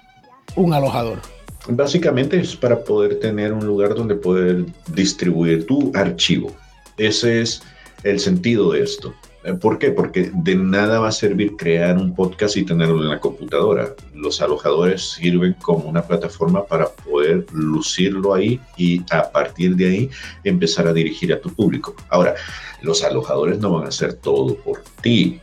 un 0.56 0.72
alojador? 0.72 1.20
Básicamente 1.68 2.40
es 2.40 2.56
para 2.56 2.82
poder 2.82 3.20
tener 3.20 3.52
un 3.52 3.66
lugar 3.66 3.94
donde 3.94 4.14
poder 4.14 4.64
distribuir 4.88 5.66
tu 5.66 5.92
archivo. 5.94 6.54
Ese 6.96 7.42
es 7.42 7.62
el 8.04 8.18
sentido 8.18 8.72
de 8.72 8.82
esto. 8.82 9.14
Eh, 9.44 9.54
¿Por 9.54 9.78
qué? 9.78 9.90
Porque 9.90 10.30
de 10.34 10.56
nada 10.56 11.00
va 11.00 11.08
a 11.08 11.12
servir 11.12 11.56
crear 11.56 11.96
un 11.96 12.14
podcast 12.14 12.56
y 12.56 12.64
tenerlo 12.64 13.02
en 13.02 13.08
la 13.08 13.20
computadora. 13.20 13.94
Los 14.14 14.40
alojadores 14.40 15.02
sirven 15.02 15.54
como 15.54 15.88
una 15.88 16.02
plataforma 16.02 16.64
para 16.66 16.88
poder 16.88 17.46
lucirlo 17.52 18.34
ahí 18.34 18.60
y 18.76 19.02
a 19.10 19.30
partir 19.30 19.76
de 19.76 19.86
ahí 19.86 20.10
empezar 20.44 20.86
a 20.86 20.92
dirigir 20.92 21.32
a 21.32 21.40
tu 21.40 21.54
público. 21.54 21.94
Ahora, 22.08 22.34
los 22.82 23.02
alojadores 23.04 23.58
no 23.58 23.72
van 23.72 23.84
a 23.84 23.88
hacer 23.88 24.14
todo 24.14 24.56
por 24.56 24.82
ti. 25.02 25.40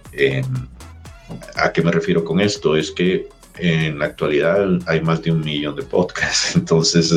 ¿A 1.56 1.72
qué 1.72 1.82
me 1.82 1.92
refiero 1.92 2.24
con 2.24 2.40
esto? 2.40 2.75
Es 2.75 2.92
que 2.92 3.30
en 3.58 4.00
la 4.00 4.06
actualidad 4.06 4.68
hay 4.86 5.02
más 5.02 5.22
de 5.22 5.32
un 5.32 5.42
millón 5.42 5.75
de 5.75 5.84
podcasts, 5.84 6.56
entonces 6.56 7.14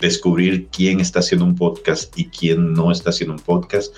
descubrir 0.00 0.68
quién 0.68 1.00
está 1.00 1.18
haciendo 1.18 1.44
un 1.44 1.56
podcast 1.56 2.16
y 2.16 2.26
quién 2.26 2.72
no 2.72 2.92
está 2.92 3.10
haciendo 3.10 3.34
un 3.34 3.40
podcast 3.40 3.94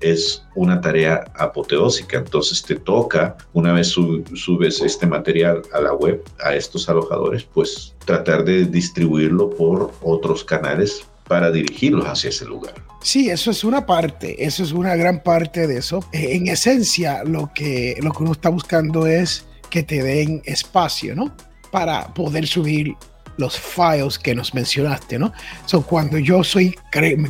es 0.00 0.44
una 0.54 0.80
tarea 0.80 1.24
apoteósica. 1.34 2.18
Entonces 2.18 2.62
te 2.62 2.76
toca, 2.76 3.36
una 3.52 3.72
vez 3.72 3.88
subes 3.88 4.80
este 4.80 5.06
material 5.06 5.62
a 5.72 5.80
la 5.80 5.94
web, 5.94 6.22
a 6.44 6.54
estos 6.54 6.88
alojadores, 6.88 7.44
pues 7.44 7.94
tratar 8.04 8.44
de 8.44 8.64
distribuirlo 8.64 9.50
por 9.50 9.92
otros 10.02 10.44
canales 10.44 11.04
para 11.28 11.50
dirigirlos 11.50 12.06
hacia 12.06 12.30
ese 12.30 12.44
lugar. 12.44 12.74
Sí, 13.02 13.30
eso 13.30 13.50
es 13.50 13.62
una 13.62 13.86
parte, 13.86 14.44
eso 14.44 14.62
es 14.62 14.72
una 14.72 14.96
gran 14.96 15.22
parte 15.22 15.66
de 15.66 15.78
eso. 15.78 16.00
En 16.12 16.48
esencia, 16.48 17.22
lo 17.24 17.50
que, 17.54 17.96
lo 18.02 18.12
que 18.12 18.22
uno 18.22 18.32
está 18.32 18.48
buscando 18.48 19.06
es 19.06 19.46
que 19.70 19.82
te 19.82 20.02
den 20.02 20.42
espacio, 20.44 21.14
¿no? 21.14 21.34
Para 21.70 22.12
poder 22.14 22.46
subir 22.46 22.94
los 23.36 23.58
files 23.58 24.18
que 24.18 24.34
nos 24.34 24.54
mencionaste, 24.54 25.18
¿no? 25.18 25.32
So, 25.66 25.82
cuando 25.82 26.18
yo 26.18 26.42
soy, 26.44 26.74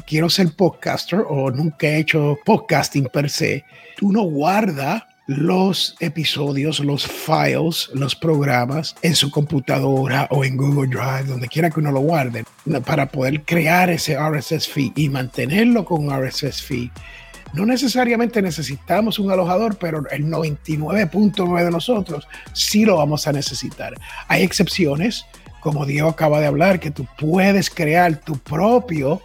quiero 0.06 0.30
ser 0.30 0.54
podcaster 0.54 1.24
o 1.28 1.50
nunca 1.50 1.86
he 1.88 1.98
hecho 1.98 2.38
podcasting 2.44 3.08
per 3.12 3.30
se, 3.30 3.64
uno 4.02 4.22
guarda 4.22 5.08
los 5.26 5.96
episodios, 5.98 6.78
los 6.80 7.04
files, 7.06 7.90
los 7.94 8.14
programas 8.14 8.94
en 9.02 9.16
su 9.16 9.30
computadora 9.30 10.28
o 10.30 10.44
en 10.44 10.56
Google 10.56 10.88
Drive, 10.88 11.24
donde 11.24 11.48
quiera 11.48 11.68
que 11.68 11.80
uno 11.80 11.90
lo 11.90 12.00
guarde, 12.00 12.44
para 12.84 13.06
poder 13.06 13.42
crear 13.42 13.90
ese 13.90 14.16
RSS 14.16 14.68
feed 14.68 14.92
y 14.94 15.08
mantenerlo 15.08 15.84
con 15.84 16.08
RSS 16.10 16.62
feed. 16.62 16.90
No 17.54 17.64
necesariamente 17.64 18.42
necesitamos 18.42 19.18
un 19.18 19.30
alojador, 19.30 19.78
pero 19.78 20.08
el 20.10 20.26
99.9 20.26 21.64
de 21.64 21.70
nosotros 21.70 22.28
sí 22.52 22.84
lo 22.84 22.96
vamos 22.96 23.26
a 23.26 23.32
necesitar. 23.32 23.94
Hay 24.28 24.42
excepciones, 24.42 25.26
como 25.66 25.84
Diego 25.84 26.08
acaba 26.08 26.38
de 26.38 26.46
hablar, 26.46 26.78
que 26.78 26.92
tú 26.92 27.08
puedes 27.18 27.70
crear 27.70 28.20
tu 28.20 28.38
propio 28.38 29.20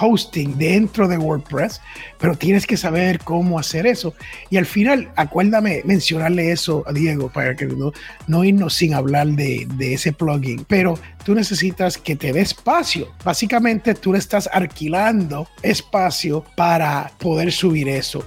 hosting 0.00 0.56
dentro 0.56 1.08
de 1.08 1.18
WordPress, 1.18 1.80
pero 2.16 2.36
tienes 2.36 2.64
que 2.64 2.76
saber 2.76 3.18
cómo 3.18 3.58
hacer 3.58 3.88
eso. 3.88 4.14
Y 4.50 4.56
al 4.56 4.66
final, 4.66 5.10
acuérdame 5.16 5.82
mencionarle 5.84 6.52
eso 6.52 6.84
a 6.86 6.92
Diego 6.92 7.28
para 7.28 7.56
que 7.56 7.66
no, 7.66 7.90
no 8.28 8.44
irnos 8.44 8.74
sin 8.74 8.94
hablar 8.94 9.26
de, 9.30 9.66
de 9.74 9.94
ese 9.94 10.12
plugin, 10.12 10.64
pero 10.68 10.96
tú 11.24 11.34
necesitas 11.34 11.98
que 11.98 12.14
te 12.14 12.32
dé 12.32 12.42
espacio. 12.42 13.12
Básicamente 13.24 13.94
tú 13.94 14.12
le 14.12 14.20
estás 14.20 14.48
alquilando 14.52 15.48
espacio 15.60 16.44
para 16.54 17.10
poder 17.18 17.50
subir 17.50 17.88
eso. 17.88 18.22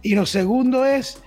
Y 0.00 0.14
lo 0.14 0.26
segundo 0.26 0.86
es 0.86 1.18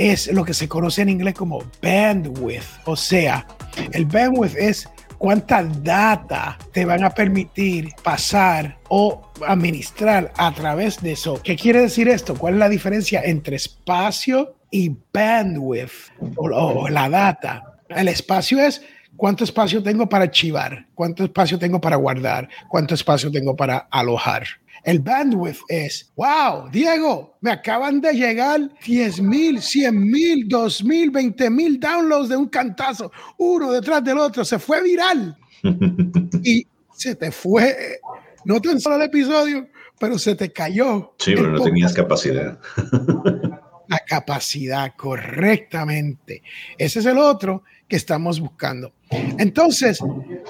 es 0.00 0.32
lo 0.32 0.46
que 0.46 0.54
se 0.54 0.66
conoce 0.66 1.02
en 1.02 1.10
inglés 1.10 1.34
como 1.34 1.62
bandwidth, 1.82 2.64
o 2.86 2.96
sea, 2.96 3.46
el 3.92 4.06
bandwidth 4.06 4.56
es 4.56 4.88
cuánta 5.20 5.62
data 5.62 6.56
te 6.72 6.86
van 6.86 7.04
a 7.04 7.10
permitir 7.10 7.90
pasar 8.02 8.78
o 8.88 9.30
administrar 9.46 10.32
a 10.38 10.50
través 10.54 11.02
de 11.02 11.12
eso. 11.12 11.42
¿Qué 11.42 11.56
quiere 11.56 11.82
decir 11.82 12.08
esto? 12.08 12.34
¿Cuál 12.34 12.54
es 12.54 12.60
la 12.60 12.70
diferencia 12.70 13.20
entre 13.22 13.56
espacio 13.56 14.56
y 14.70 14.96
bandwidth 15.12 15.92
o, 16.36 16.88
la 16.88 17.10
data? 17.10 17.80
El 17.90 18.08
espacio 18.08 18.60
es 18.60 18.80
cuánto 19.20 19.44
espacio 19.44 19.82
tengo 19.82 20.08
para 20.08 20.24
archivar, 20.24 20.86
cuánto 20.94 21.24
espacio 21.24 21.58
tengo 21.58 21.78
para 21.78 21.96
guardar, 21.96 22.48
cuánto 22.70 22.94
espacio 22.94 23.30
tengo 23.30 23.54
para 23.54 23.86
alojar. 23.90 24.44
El 24.82 25.00
bandwidth 25.00 25.58
es, 25.68 26.10
wow, 26.16 26.70
Diego, 26.72 27.36
me 27.42 27.50
acaban 27.50 28.00
de 28.00 28.14
llegar 28.14 28.70
10 28.82 29.20
mil, 29.20 29.60
100 29.60 30.10
mil, 30.10 30.48
2 30.48 30.84
mil, 30.84 31.10
20 31.10 31.50
mil 31.50 31.78
downloads 31.78 32.30
de 32.30 32.36
un 32.38 32.48
cantazo, 32.48 33.12
uno 33.36 33.70
detrás 33.72 34.02
del 34.02 34.16
otro, 34.16 34.42
se 34.42 34.58
fue 34.58 34.82
viral. 34.82 35.36
y 36.42 36.66
se 36.96 37.14
te 37.14 37.30
fue, 37.30 38.00
no 38.46 38.58
tan 38.58 38.80
solo 38.80 38.96
el 38.96 39.02
episodio, 39.02 39.68
pero 39.98 40.18
se 40.18 40.34
te 40.34 40.50
cayó. 40.50 41.14
Sí, 41.18 41.34
pero 41.34 41.50
no 41.50 41.60
tenías 41.62 41.92
capacidad. 41.92 42.58
La 43.86 43.98
capacidad, 43.98 44.94
correctamente. 44.96 46.42
Ese 46.78 47.00
es 47.00 47.06
el 47.06 47.18
otro 47.18 47.64
que 47.88 47.96
estamos 47.96 48.38
buscando. 48.38 48.94
Entonces, 49.10 50.00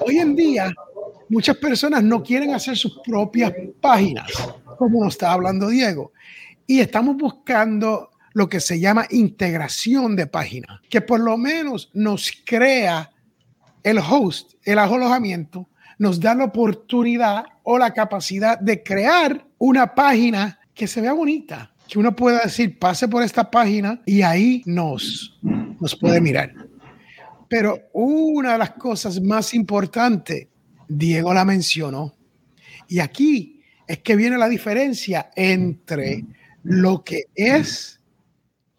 hoy 0.01 0.19
en 0.19 0.37
día 0.37 0.73
muchas 1.29 1.57
personas 1.57 2.03
no 2.03 2.23
quieren 2.23 2.55
hacer 2.55 2.77
sus 2.77 3.01
propias 3.05 3.53
páginas, 3.81 4.31
como 4.79 5.05
nos 5.05 5.15
está 5.15 5.33
hablando 5.33 5.69
Diego. 5.69 6.13
Y 6.67 6.81
estamos 6.81 7.17
buscando 7.17 8.11
lo 8.33 8.49
que 8.49 8.61
se 8.61 8.79
llama 8.79 9.07
integración 9.11 10.15
de 10.15 10.27
páginas, 10.27 10.81
que 10.89 11.01
por 11.01 11.21
lo 11.21 11.37
menos 11.37 11.91
nos 11.95 12.33
crea 12.45 13.11
el 13.83 13.99
host, 13.99 14.53
el 14.65 14.79
alojamiento, 14.79 15.69
nos 15.99 16.21
da 16.21 16.35
la 16.35 16.45
oportunidad 16.45 17.45
o 17.63 17.79
la 17.79 17.93
capacidad 17.93 18.59
de 18.59 18.83
crear 18.83 19.45
una 19.59 19.95
página 19.95 20.59
que 20.75 20.87
se 20.87 21.01
vea 21.01 21.13
bonita, 21.13 21.73
que 21.89 21.99
uno 21.99 22.15
pueda 22.15 22.41
decir, 22.41 22.79
pase 22.79 23.09
por 23.09 23.23
esta 23.23 23.51
página 23.51 24.01
y 24.07 24.23
ahí 24.23 24.63
nos, 24.65 25.39
nos 25.43 25.95
puede 25.97 26.21
mirar. 26.21 26.70
Pero 27.51 27.91
una 27.95 28.53
de 28.53 28.59
las 28.59 28.71
cosas 28.71 29.21
más 29.21 29.55
importantes 29.55 30.47
Diego 30.87 31.35
la 31.35 31.45
mencionó. 31.45 32.15
Y 32.87 33.01
aquí 33.01 33.61
es 33.89 33.99
que 33.99 34.15
viene 34.15 34.39
la 34.39 34.49
diferencia 34.49 35.31
entre 35.35 36.25
lo 36.63 37.03
que 37.03 37.25
es 37.35 38.01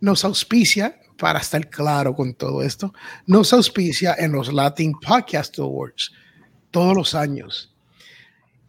nos 0.00 0.24
auspicia, 0.24 1.00
para 1.16 1.38
estar 1.38 1.68
claro 1.70 2.14
con 2.14 2.34
todo 2.34 2.62
esto, 2.62 2.92
nos 3.26 3.52
auspicia 3.52 4.14
en 4.18 4.32
los 4.32 4.52
Latin 4.52 4.92
Podcast 4.92 5.58
Awards 5.58 6.12
todos 6.70 6.96
los 6.96 7.14
años. 7.14 7.74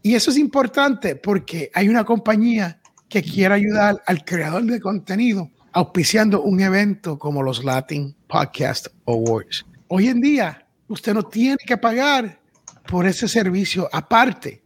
Y 0.03 0.15
eso 0.15 0.31
es 0.31 0.37
importante 0.37 1.15
porque 1.15 1.71
hay 1.73 1.89
una 1.89 2.03
compañía 2.03 2.81
que 3.09 3.21
quiere 3.21 3.55
ayudar 3.55 4.01
al 4.05 4.23
creador 4.23 4.63
de 4.63 4.79
contenido 4.79 5.49
auspiciando 5.73 6.41
un 6.41 6.59
evento 6.59 7.17
como 7.17 7.41
los 7.43 7.63
Latin 7.63 8.15
Podcast 8.27 8.87
Awards. 9.07 9.65
Hoy 9.87 10.07
en 10.07 10.19
día, 10.21 10.67
usted 10.87 11.13
no 11.13 11.23
tiene 11.23 11.57
que 11.65 11.77
pagar 11.77 12.39
por 12.87 13.05
ese 13.05 13.27
servicio 13.27 13.89
aparte. 13.91 14.61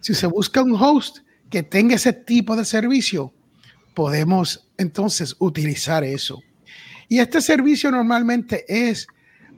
Si 0.00 0.14
se 0.14 0.26
busca 0.26 0.62
un 0.62 0.74
host 0.74 1.18
que 1.54 1.62
tenga 1.62 1.94
ese 1.94 2.12
tipo 2.12 2.56
de 2.56 2.64
servicio, 2.64 3.32
podemos 3.94 4.68
entonces 4.76 5.36
utilizar 5.38 6.02
eso. 6.02 6.42
Y 7.08 7.20
este 7.20 7.40
servicio 7.40 7.92
normalmente 7.92 8.64
es 8.66 9.06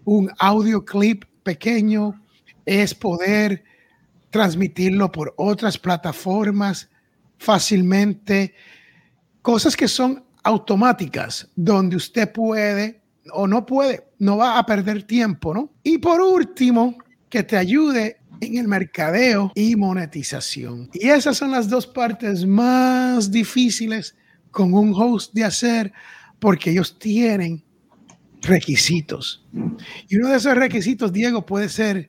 un 0.05 0.31
audio 0.39 0.85
clip 0.85 1.25
pequeño, 1.43 2.23
es 2.67 2.95
poder 2.95 3.65
transmitirlo 4.29 5.11
por 5.11 5.33
otras 5.39 5.79
plataformas 5.79 6.91
fácilmente, 7.39 8.53
cosas 9.41 9.75
que 9.75 9.89
son 9.89 10.23
automáticas, 10.43 11.49
donde 11.57 11.97
usted 11.97 12.31
puede 12.31 13.01
o 13.33 13.47
no 13.47 13.65
puede, 13.65 14.07
no 14.19 14.37
va 14.37 14.59
a 14.59 14.67
perder 14.67 15.05
tiempo, 15.05 15.55
¿no? 15.55 15.73
Y 15.83 15.97
por 15.97 16.21
último, 16.21 16.99
que 17.31 17.43
te 17.43 17.57
ayude 17.57 18.19
en 18.41 18.59
el 18.59 18.69
mercadeo 18.69 19.53
y 19.55 19.77
monetización. 19.77 20.91
Y 20.93 21.09
esas 21.09 21.37
son 21.37 21.51
las 21.51 21.69
dos 21.69 21.87
partes 21.87 22.47
más 22.47 23.31
difíciles 23.31 24.17
con 24.51 24.73
un 24.73 24.93
host 24.95 25.33
de 25.35 25.45
hacer 25.45 25.93
porque 26.39 26.71
ellos 26.71 26.99
tienen 26.99 27.63
requisitos. 28.43 29.45
Y 30.09 30.17
uno 30.17 30.29
de 30.29 30.37
esos 30.37 30.55
requisitos, 30.55 31.13
Diego, 31.13 31.45
puede 31.45 31.69
ser, 31.69 32.09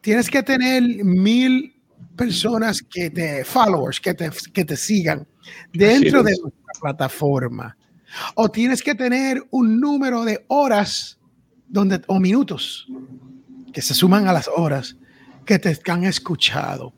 tienes 0.00 0.30
que 0.30 0.42
tener 0.42 0.82
mil 1.04 1.74
personas 2.16 2.82
que 2.82 3.10
te, 3.10 3.44
followers, 3.44 4.00
que 4.00 4.14
te, 4.14 4.30
que 4.52 4.64
te 4.64 4.76
sigan 4.76 5.26
dentro 5.72 6.22
de 6.22 6.32
nuestra 6.40 6.72
plataforma. 6.80 7.76
O 8.34 8.48
tienes 8.48 8.82
que 8.82 8.94
tener 8.94 9.42
un 9.50 9.80
número 9.80 10.24
de 10.24 10.44
horas 10.48 11.18
donde, 11.68 12.00
o 12.06 12.18
minutos 12.18 12.86
que 13.72 13.82
se 13.82 13.94
suman 13.94 14.26
a 14.26 14.32
las 14.32 14.48
horas 14.48 14.96
que 15.46 15.58
te 15.58 15.78
han 15.90 16.04
escuchado. 16.04 16.92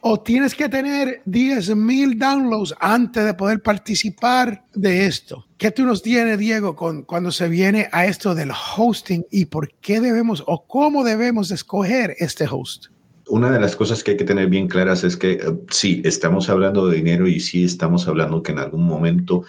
O 0.00 0.20
tienes 0.20 0.54
que 0.54 0.68
tener 0.68 1.22
10 1.26 1.76
mil 1.76 2.18
downloads 2.18 2.74
antes 2.80 3.24
de 3.24 3.34
poder 3.34 3.62
participar 3.62 4.64
de 4.74 5.06
esto. 5.06 5.46
¿Qué 5.58 5.70
tú 5.70 5.84
nos 5.84 6.02
tienes, 6.02 6.38
Diego, 6.38 6.74
con, 6.74 7.02
cuando 7.02 7.30
se 7.30 7.48
viene 7.48 7.88
a 7.92 8.06
esto 8.06 8.34
del 8.34 8.50
hosting 8.50 9.24
y 9.30 9.46
por 9.46 9.72
qué 9.80 10.00
debemos 10.00 10.42
o 10.46 10.66
cómo 10.66 11.04
debemos 11.04 11.50
escoger 11.50 12.16
este 12.18 12.46
host? 12.50 12.86
Una 13.28 13.50
de 13.50 13.60
las 13.60 13.76
cosas 13.76 14.02
que 14.02 14.12
hay 14.12 14.16
que 14.16 14.24
tener 14.24 14.48
bien 14.48 14.66
claras 14.66 15.04
es 15.04 15.16
que 15.16 15.32
eh, 15.32 15.40
sí, 15.70 16.02
estamos 16.04 16.48
hablando 16.48 16.88
de 16.88 16.96
dinero 16.96 17.28
y 17.28 17.38
sí 17.38 17.64
estamos 17.64 18.08
hablando 18.08 18.42
que 18.42 18.52
en 18.52 18.58
algún 18.58 18.84
momento 18.84 19.44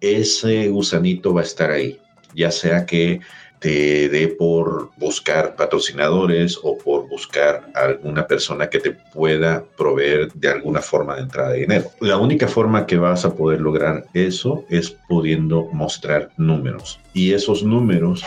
ese 0.00 0.68
gusanito 0.68 1.34
va 1.34 1.40
a 1.40 1.44
estar 1.44 1.70
ahí, 1.72 1.98
ya 2.34 2.52
sea 2.52 2.86
que 2.86 3.20
te 3.58 4.08
dé 4.08 4.28
por 4.28 4.90
buscar 4.96 5.56
patrocinadores 5.56 6.58
o 6.62 6.76
por 6.78 7.08
buscar 7.08 7.70
alguna 7.74 8.26
persona 8.26 8.68
que 8.68 8.78
te 8.78 8.90
pueda 8.92 9.64
proveer 9.76 10.32
de 10.32 10.48
alguna 10.48 10.80
forma 10.80 11.16
de 11.16 11.22
entrada 11.22 11.50
de 11.50 11.60
dinero. 11.60 11.90
La 12.00 12.18
única 12.18 12.48
forma 12.48 12.86
que 12.86 12.96
vas 12.96 13.24
a 13.24 13.34
poder 13.34 13.60
lograr 13.60 14.04
eso 14.14 14.64
es 14.68 14.96
pudiendo 15.08 15.68
mostrar 15.72 16.30
números. 16.36 17.00
Y 17.12 17.32
esos 17.32 17.62
números 17.62 18.24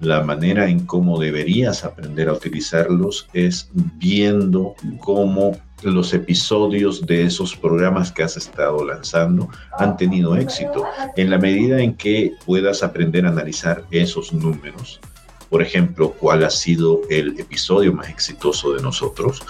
la 0.00 0.22
manera 0.22 0.68
en 0.68 0.86
cómo 0.86 1.18
deberías 1.20 1.84
aprender 1.84 2.30
a 2.30 2.32
utilizarlos 2.32 3.28
es 3.34 3.68
viendo 3.74 4.74
cómo 4.98 5.58
los 5.82 6.12
episodios 6.12 7.06
de 7.06 7.24
esos 7.24 7.56
programas 7.56 8.12
que 8.12 8.22
has 8.22 8.36
estado 8.36 8.84
lanzando 8.84 9.48
han 9.78 9.96
tenido 9.96 10.36
éxito. 10.36 10.84
En 11.16 11.30
la 11.30 11.38
medida 11.38 11.80
en 11.80 11.94
que 11.94 12.32
puedas 12.44 12.82
aprender 12.82 13.26
a 13.26 13.30
analizar 13.30 13.84
esos 13.90 14.32
números, 14.32 15.00
por 15.48 15.62
ejemplo, 15.62 16.12
cuál 16.12 16.44
ha 16.44 16.50
sido 16.50 17.00
el 17.10 17.38
episodio 17.40 17.92
más 17.92 18.08
exitoso 18.08 18.72
de 18.72 18.82
nosotros, 18.82 19.42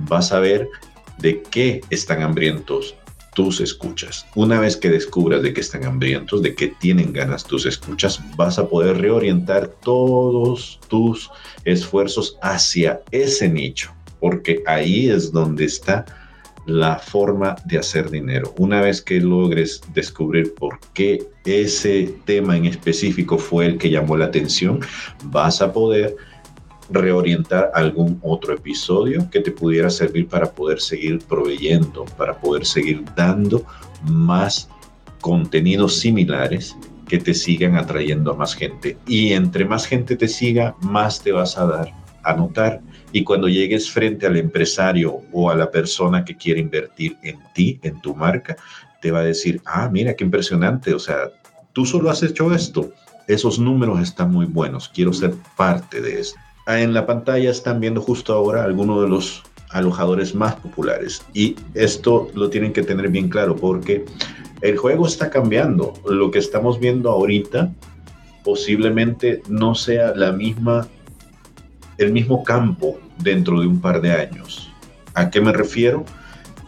vas 0.00 0.32
a 0.32 0.40
ver 0.40 0.68
de 1.18 1.42
qué 1.42 1.80
están 1.90 2.22
hambrientos 2.22 2.96
tus 3.34 3.60
escuchas. 3.60 4.26
Una 4.34 4.60
vez 4.60 4.76
que 4.76 4.90
descubras 4.90 5.42
de 5.42 5.52
que 5.52 5.60
están 5.60 5.84
hambrientos, 5.84 6.42
de 6.42 6.54
que 6.54 6.68
tienen 6.68 7.12
ganas 7.12 7.44
tus 7.44 7.66
escuchas, 7.66 8.20
vas 8.36 8.58
a 8.58 8.68
poder 8.68 8.98
reorientar 8.98 9.68
todos 9.82 10.80
tus 10.88 11.30
esfuerzos 11.64 12.38
hacia 12.42 13.02
ese 13.10 13.48
nicho 13.48 13.92
porque 14.24 14.62
ahí 14.66 15.10
es 15.10 15.32
donde 15.32 15.66
está 15.66 16.06
la 16.64 16.98
forma 16.98 17.56
de 17.66 17.76
hacer 17.76 18.08
dinero. 18.08 18.54
Una 18.56 18.80
vez 18.80 19.02
que 19.02 19.20
logres 19.20 19.82
descubrir 19.92 20.54
por 20.54 20.80
qué 20.94 21.28
ese 21.44 22.14
tema 22.24 22.56
en 22.56 22.64
específico 22.64 23.36
fue 23.36 23.66
el 23.66 23.76
que 23.76 23.90
llamó 23.90 24.16
la 24.16 24.24
atención, 24.24 24.80
vas 25.24 25.60
a 25.60 25.74
poder 25.74 26.16
reorientar 26.88 27.70
algún 27.74 28.18
otro 28.22 28.54
episodio 28.54 29.28
que 29.30 29.40
te 29.40 29.50
pudiera 29.50 29.90
servir 29.90 30.26
para 30.26 30.50
poder 30.50 30.80
seguir 30.80 31.18
proveyendo, 31.18 32.06
para 32.16 32.40
poder 32.40 32.64
seguir 32.64 33.04
dando 33.14 33.62
más 34.04 34.70
contenidos 35.20 35.98
similares 35.98 36.74
que 37.08 37.18
te 37.18 37.34
sigan 37.34 37.76
atrayendo 37.76 38.32
a 38.32 38.36
más 38.36 38.54
gente. 38.54 38.96
Y 39.06 39.34
entre 39.34 39.66
más 39.66 39.84
gente 39.84 40.16
te 40.16 40.28
siga, 40.28 40.74
más 40.80 41.22
te 41.22 41.30
vas 41.30 41.58
a 41.58 41.66
dar 41.66 41.92
a 42.22 42.32
notar 42.34 42.80
y 43.14 43.22
cuando 43.22 43.48
llegues 43.48 43.88
frente 43.88 44.26
al 44.26 44.36
empresario 44.36 45.20
o 45.32 45.48
a 45.48 45.54
la 45.54 45.70
persona 45.70 46.24
que 46.24 46.36
quiere 46.36 46.58
invertir 46.58 47.16
en 47.22 47.38
ti, 47.54 47.78
en 47.84 48.00
tu 48.00 48.12
marca, 48.12 48.56
te 49.00 49.12
va 49.12 49.20
a 49.20 49.22
decir, 49.22 49.62
ah, 49.66 49.88
mira 49.88 50.14
qué 50.14 50.24
impresionante, 50.24 50.92
o 50.92 50.98
sea, 50.98 51.30
tú 51.72 51.86
solo 51.86 52.10
has 52.10 52.24
hecho 52.24 52.52
esto, 52.52 52.92
esos 53.28 53.60
números 53.60 54.00
están 54.00 54.32
muy 54.32 54.46
buenos, 54.46 54.88
quiero 54.88 55.12
ser 55.12 55.32
parte 55.56 56.00
de 56.00 56.22
esto. 56.22 56.40
Ah, 56.66 56.80
en 56.80 56.92
la 56.92 57.06
pantalla 57.06 57.52
están 57.52 57.78
viendo 57.78 58.00
justo 58.00 58.34
ahora 58.34 58.64
algunos 58.64 59.02
de 59.02 59.08
los 59.08 59.44
alojadores 59.70 60.34
más 60.34 60.56
populares 60.56 61.22
y 61.32 61.54
esto 61.74 62.28
lo 62.34 62.50
tienen 62.50 62.72
que 62.72 62.82
tener 62.82 63.10
bien 63.10 63.28
claro 63.28 63.54
porque 63.54 64.04
el 64.60 64.76
juego 64.76 65.06
está 65.06 65.30
cambiando. 65.30 65.94
Lo 66.04 66.32
que 66.32 66.40
estamos 66.40 66.80
viendo 66.80 67.12
ahorita 67.12 67.72
posiblemente 68.42 69.40
no 69.48 69.76
sea 69.76 70.16
la 70.16 70.32
misma 70.32 70.88
el 71.98 72.12
mismo 72.12 72.42
campo 72.42 72.98
dentro 73.18 73.60
de 73.60 73.66
un 73.66 73.80
par 73.80 74.00
de 74.00 74.12
años. 74.12 74.70
¿A 75.14 75.30
qué 75.30 75.40
me 75.40 75.52
refiero? 75.52 76.04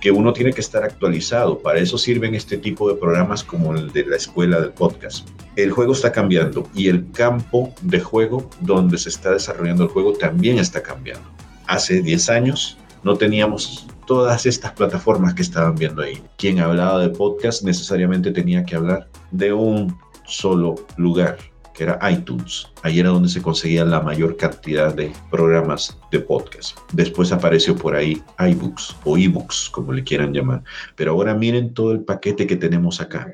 Que 0.00 0.10
uno 0.10 0.32
tiene 0.32 0.52
que 0.52 0.60
estar 0.60 0.84
actualizado. 0.84 1.58
Para 1.58 1.80
eso 1.80 1.98
sirven 1.98 2.34
este 2.34 2.58
tipo 2.58 2.88
de 2.88 2.94
programas 2.94 3.42
como 3.42 3.74
el 3.74 3.92
de 3.92 4.06
la 4.06 4.16
escuela 4.16 4.60
del 4.60 4.70
podcast. 4.70 5.28
El 5.56 5.72
juego 5.72 5.92
está 5.92 6.12
cambiando 6.12 6.68
y 6.74 6.88
el 6.88 7.10
campo 7.12 7.74
de 7.80 8.00
juego 8.00 8.48
donde 8.60 8.98
se 8.98 9.08
está 9.08 9.32
desarrollando 9.32 9.84
el 9.84 9.90
juego 9.90 10.12
también 10.12 10.58
está 10.58 10.82
cambiando. 10.82 11.28
Hace 11.66 12.02
10 12.02 12.28
años 12.30 12.78
no 13.02 13.16
teníamos 13.16 13.86
todas 14.06 14.46
estas 14.46 14.72
plataformas 14.72 15.34
que 15.34 15.42
estaban 15.42 15.74
viendo 15.74 16.02
ahí. 16.02 16.22
Quien 16.36 16.60
hablaba 16.60 17.00
de 17.00 17.08
podcast 17.08 17.64
necesariamente 17.64 18.30
tenía 18.30 18.64
que 18.64 18.76
hablar 18.76 19.08
de 19.32 19.52
un 19.52 19.96
solo 20.24 20.76
lugar 20.96 21.38
que 21.76 21.84
era 21.84 21.98
iTunes. 22.10 22.66
Ahí 22.82 23.00
era 23.00 23.10
donde 23.10 23.28
se 23.28 23.42
conseguía 23.42 23.84
la 23.84 24.00
mayor 24.00 24.36
cantidad 24.36 24.94
de 24.94 25.12
programas 25.30 25.98
de 26.10 26.20
podcast. 26.20 26.78
Después 26.92 27.32
apareció 27.32 27.76
por 27.76 27.94
ahí 27.94 28.22
iBooks 28.38 28.96
o 29.04 29.18
eBooks, 29.18 29.68
como 29.70 29.92
le 29.92 30.02
quieran 30.02 30.32
llamar. 30.32 30.62
Pero 30.94 31.12
ahora 31.12 31.34
miren 31.34 31.74
todo 31.74 31.92
el 31.92 32.00
paquete 32.00 32.46
que 32.46 32.56
tenemos 32.56 33.00
acá. 33.00 33.30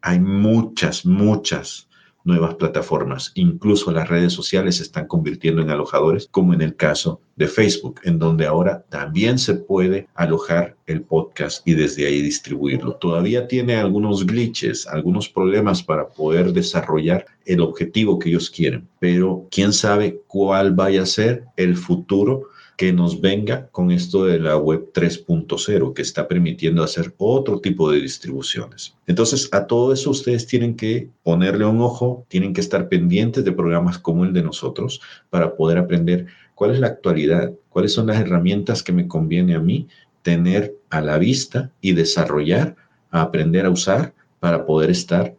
Hay 0.00 0.20
muchas, 0.20 1.04
muchas 1.04 1.88
nuevas 2.24 2.54
plataformas. 2.54 3.32
Incluso 3.34 3.90
las 3.92 4.08
redes 4.08 4.32
sociales 4.32 4.76
se 4.76 4.84
están 4.84 5.06
convirtiendo 5.06 5.62
en 5.62 5.70
alojadores, 5.70 6.28
como 6.30 6.54
en 6.54 6.62
el 6.62 6.76
caso 6.76 7.20
de 7.36 7.48
Facebook, 7.48 8.00
en 8.04 8.18
donde 8.18 8.46
ahora 8.46 8.84
también 8.88 9.38
se 9.38 9.54
puede 9.54 10.08
alojar 10.14 10.76
el 10.86 11.02
podcast 11.02 11.66
y 11.66 11.74
desde 11.74 12.06
ahí 12.06 12.20
distribuirlo. 12.22 12.94
Todavía 12.94 13.48
tiene 13.48 13.76
algunos 13.76 14.26
glitches, 14.26 14.86
algunos 14.86 15.28
problemas 15.28 15.82
para 15.82 16.08
poder 16.08 16.52
desarrollar 16.52 17.26
el 17.44 17.60
objetivo 17.60 18.18
que 18.18 18.28
ellos 18.28 18.50
quieren, 18.50 18.88
pero 19.00 19.46
quién 19.50 19.72
sabe 19.72 20.20
cuál 20.26 20.72
vaya 20.72 21.02
a 21.02 21.06
ser 21.06 21.44
el 21.56 21.76
futuro 21.76 22.51
que 22.82 22.92
nos 22.92 23.20
venga 23.20 23.68
con 23.68 23.92
esto 23.92 24.24
de 24.24 24.40
la 24.40 24.56
web 24.56 24.90
3.0 24.92 25.94
que 25.94 26.02
está 26.02 26.26
permitiendo 26.26 26.82
hacer 26.82 27.14
otro 27.16 27.60
tipo 27.60 27.88
de 27.88 28.00
distribuciones. 28.00 28.96
Entonces, 29.06 29.48
a 29.52 29.68
todo 29.68 29.92
eso 29.92 30.10
ustedes 30.10 30.48
tienen 30.48 30.74
que 30.74 31.08
ponerle 31.22 31.64
un 31.64 31.80
ojo, 31.80 32.26
tienen 32.26 32.52
que 32.52 32.60
estar 32.60 32.88
pendientes 32.88 33.44
de 33.44 33.52
programas 33.52 33.98
como 33.98 34.24
el 34.24 34.32
de 34.32 34.42
nosotros 34.42 35.00
para 35.30 35.54
poder 35.54 35.78
aprender 35.78 36.26
cuál 36.56 36.72
es 36.72 36.80
la 36.80 36.88
actualidad, 36.88 37.52
cuáles 37.68 37.92
son 37.92 38.08
las 38.08 38.20
herramientas 38.20 38.82
que 38.82 38.90
me 38.90 39.06
conviene 39.06 39.54
a 39.54 39.60
mí 39.60 39.86
tener 40.22 40.74
a 40.90 41.00
la 41.00 41.18
vista 41.18 41.70
y 41.80 41.92
desarrollar, 41.92 42.74
aprender 43.12 43.64
a 43.64 43.70
usar 43.70 44.12
para 44.40 44.66
poder 44.66 44.90
estar 44.90 45.36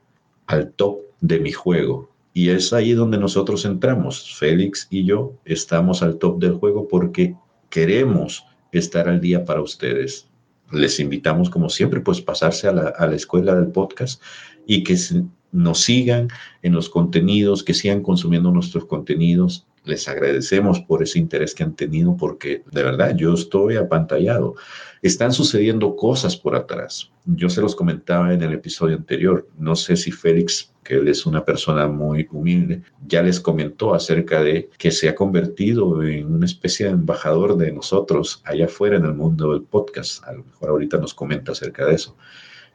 al 0.48 0.72
top 0.72 1.00
de 1.20 1.42
mi 1.42 1.52
juego. 1.52 2.13
Y 2.34 2.50
es 2.50 2.74
ahí 2.74 2.94
donde 2.94 3.18
nosotros 3.18 3.64
entramos. 3.66 4.38
Félix 4.38 4.88
y 4.90 5.06
yo 5.06 5.34
estamos 5.46 6.02
al 6.02 6.18
top 6.18 6.40
del 6.40 6.54
juego 6.54 6.88
porque 6.88 7.36
queremos 7.70 8.44
estar 8.72 9.08
al 9.08 9.22
día 9.22 9.46
para 9.46 9.62
ustedes. 9.62 10.28
Les 10.72 11.00
invitamos, 11.00 11.50
como 11.50 11.70
siempre, 11.70 12.02
pues 12.02 12.22
pasarse 12.22 12.68
a 12.68 12.72
la, 12.72 12.90
a 12.90 13.08
la 13.08 13.16
escuela 13.16 13.54
del 13.56 13.68
podcast 13.68 14.22
y 14.66 14.84
que 14.84 14.98
nos 15.52 15.82
sigan 15.82 16.30
en 16.64 16.74
los 16.74 16.90
contenidos, 16.90 17.64
que 17.64 17.76
sigan 17.76 18.02
consumiendo 18.02 18.52
nuestros 18.52 18.86
contenidos. 18.86 19.68
Les 19.86 20.08
agradecemos 20.08 20.80
por 20.80 21.04
ese 21.04 21.20
interés 21.20 21.54
que 21.54 21.64
han 21.64 21.76
tenido 21.76 22.16
porque 22.16 22.64
de 22.72 22.84
verdad 22.84 23.16
yo 23.16 23.34
estoy 23.34 23.76
apantallado. 23.76 24.56
Están 25.02 25.34
sucediendo 25.34 25.96
cosas 25.96 26.38
por 26.38 26.56
atrás. 26.56 27.12
Yo 27.26 27.50
se 27.50 27.62
los 27.62 27.76
comentaba 27.76 28.34
en 28.34 28.42
el 28.42 28.54
episodio 28.54 28.96
anterior. 28.96 29.48
No 29.58 29.76
sé 29.76 29.98
si 29.98 30.12
Félix, 30.12 30.72
que 30.84 30.96
él 30.96 31.08
es 31.10 31.26
una 31.26 31.44
persona 31.44 31.88
muy 31.88 32.28
humilde, 32.32 32.82
ya 33.06 33.22
les 33.22 33.40
comentó 33.40 33.94
acerca 33.94 34.42
de 34.42 34.70
que 34.78 34.92
se 34.92 35.10
ha 35.10 35.16
convertido 35.16 36.02
en 36.02 36.34
una 36.34 36.46
especie 36.46 36.86
de 36.86 36.94
embajador 36.94 37.58
de 37.58 37.72
nosotros 37.74 38.42
allá 38.46 38.66
afuera 38.66 38.96
en 38.98 39.06
el 39.06 39.14
mundo 39.14 39.52
del 39.52 39.64
podcast. 39.64 40.24
A 40.24 40.34
lo 40.34 40.46
mejor 40.46 40.70
ahorita 40.70 40.98
nos 40.98 41.14
comenta 41.14 41.52
acerca 41.52 41.86
de 41.86 41.96
eso 41.96 42.16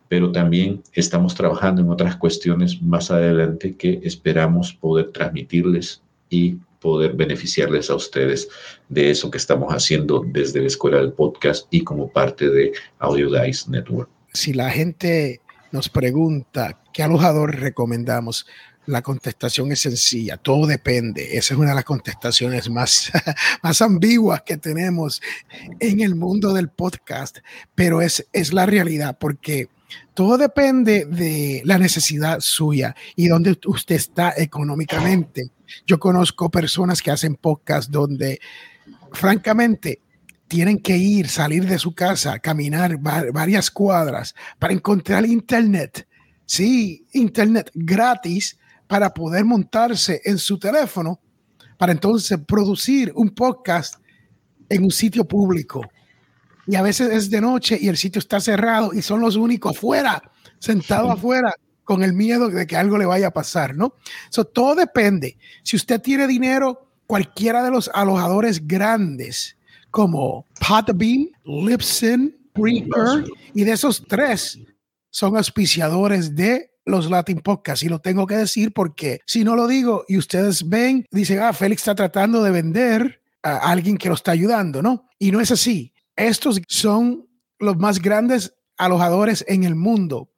pero 0.09 0.33
también 0.33 0.83
estamos 0.95 1.35
trabajando 1.35 1.83
en 1.83 1.91
otras 1.91 2.17
cuestiones 2.17 2.81
más 2.81 3.11
adelante 3.11 3.77
que 3.77 4.01
esperamos 4.03 4.73
poder 4.73 5.11
transmitirles 5.11 6.03
y 6.31 6.57
poder 6.81 7.15
beneficiarles 7.15 7.91
a 7.91 7.97
ustedes 7.97 8.49
de 8.89 9.11
eso 9.11 9.31
que 9.31 9.39
estamos 9.39 9.73
haciendo 9.73 10.25
desde 10.27 10.61
la 10.61 10.67
Escuela 10.67 10.99
del 10.99 11.13
Podcast 11.13 11.67
y 11.71 11.83
como 11.83 12.11
parte 12.11 12.49
de 12.49 12.73
Audio 12.99 13.31
Dice 13.31 13.71
Network. 13.71 14.09
Si 14.33 14.53
la 14.53 14.71
gente 14.71 15.41
nos 15.73 15.89
pregunta 15.89 16.81
qué 16.93 17.03
alojador 17.03 17.57
recomendamos, 17.57 18.47
la 18.87 19.03
contestación 19.03 19.71
es 19.71 19.81
sencilla, 19.81 20.39
todo 20.39 20.67
depende. 20.67 21.37
Esa 21.37 21.53
es 21.53 21.61
una 21.61 21.71
de 21.71 21.75
las 21.75 21.85
contestaciones 21.85 22.71
más, 22.71 23.13
más 23.63 23.83
ambiguas 23.83 24.43
que 24.43 24.57
tenemos 24.57 25.21
en 25.79 26.01
el 26.01 26.15
mundo 26.15 26.55
del 26.55 26.71
podcast, 26.71 27.39
pero 27.75 28.01
es, 28.01 28.27
es 28.33 28.53
la 28.55 28.65
realidad 28.65 29.19
porque 29.21 29.69
todo 30.15 30.39
depende 30.39 31.05
de 31.05 31.63
la 31.65 31.79
necesidad 31.79 32.41
suya 32.41 32.95
y 33.15 33.29
dónde 33.29 33.59
usted 33.67 33.97
está 33.97 34.33
económicamente. 34.37 35.51
Yo 35.87 35.99
conozco 35.99 36.51
personas 36.51 37.03
que 37.03 37.11
hacen 37.11 37.37
podcast 37.37 37.91
donde, 37.91 38.41
francamente, 39.13 40.03
tienen 40.49 40.79
que 40.79 40.97
ir, 40.97 41.29
salir 41.29 41.67
de 41.67 41.79
su 41.79 41.95
casa, 41.95 42.39
caminar 42.39 42.99
varias 42.99 43.71
cuadras 43.71 44.35
para 44.59 44.73
encontrar 44.73 45.27
internet. 45.27 46.09
Sí, 46.47 47.07
internet 47.13 47.71
gratis 47.75 48.59
para 48.87 49.13
poder 49.13 49.45
montarse 49.45 50.23
en 50.25 50.39
su 50.39 50.59
teléfono 50.59 51.21
para 51.77 51.93
entonces 51.93 52.39
producir 52.47 53.13
un 53.15 53.31
podcast 53.31 53.97
en 54.69 54.85
un 54.85 54.91
sitio 54.91 55.27
público 55.27 55.83
y 56.69 56.77
a 56.77 56.83
veces 56.83 57.11
es 57.11 57.31
de 57.31 57.41
noche 57.41 57.79
y 57.81 57.89
el 57.89 57.97
sitio 57.97 58.19
está 58.19 58.41
cerrado 58.41 58.93
y 58.93 59.01
son 59.01 59.21
los 59.21 59.37
únicos 59.37 59.75
afuera, 59.75 60.23
sentados 60.59 61.13
afuera, 61.13 61.55
con 61.89 62.03
el 62.03 62.13
miedo 62.13 62.51
de 62.51 62.67
que 62.67 62.77
algo 62.77 62.99
le 62.99 63.07
vaya 63.07 63.29
a 63.29 63.31
pasar, 63.31 63.75
¿no? 63.75 63.95
Eso 64.31 64.45
todo 64.45 64.75
depende. 64.75 65.39
Si 65.63 65.75
usted 65.75 66.03
tiene 66.03 66.27
dinero, 66.27 66.87
cualquiera 67.07 67.65
de 67.65 67.71
los 67.71 67.91
alojadores 67.95 68.69
grandes, 68.69 69.57
como 69.91 70.45
Podbean, 70.61 71.31
Lipson, 71.45 72.37
Breaker, 72.55 73.25
y 73.55 73.65
de 73.65 73.73
esos 73.73 74.05
tres 74.07 74.59
son 75.09 75.39
auspiciadores 75.39 76.37
de 76.37 76.73
los 76.85 77.09
Latin 77.09 77.41
Podcasts. 77.41 77.83
Y 77.83 77.89
lo 77.89 78.01
tengo 78.01 78.27
que 78.27 78.37
decir 78.37 78.75
porque 78.75 79.21
si 79.25 79.43
no 79.43 79.57
lo 79.57 79.67
digo 79.67 80.05
y 80.09 80.19
ustedes 80.19 80.69
ven, 80.69 81.07
dicen, 81.11 81.41
ah, 81.41 81.55
Félix 81.55 81.81
está 81.81 81.95
tratando 81.95 82.43
de 82.43 82.51
vender 82.51 83.23
a 83.43 83.71
alguien 83.71 83.97
que 83.97 84.11
lo 84.11 84.15
está 84.15 84.33
ayudando, 84.33 84.83
¿no? 84.83 85.09
Y 85.19 85.31
no 85.31 85.41
es 85.41 85.51
así. 85.51 85.95
Estos 86.17 86.61
son 86.69 87.27
los 87.59 87.79
más 87.79 87.99
grandes 87.99 88.53
alojadores 88.77 89.43
en 89.49 89.65
el 89.65 89.75
mundo. 89.75 90.29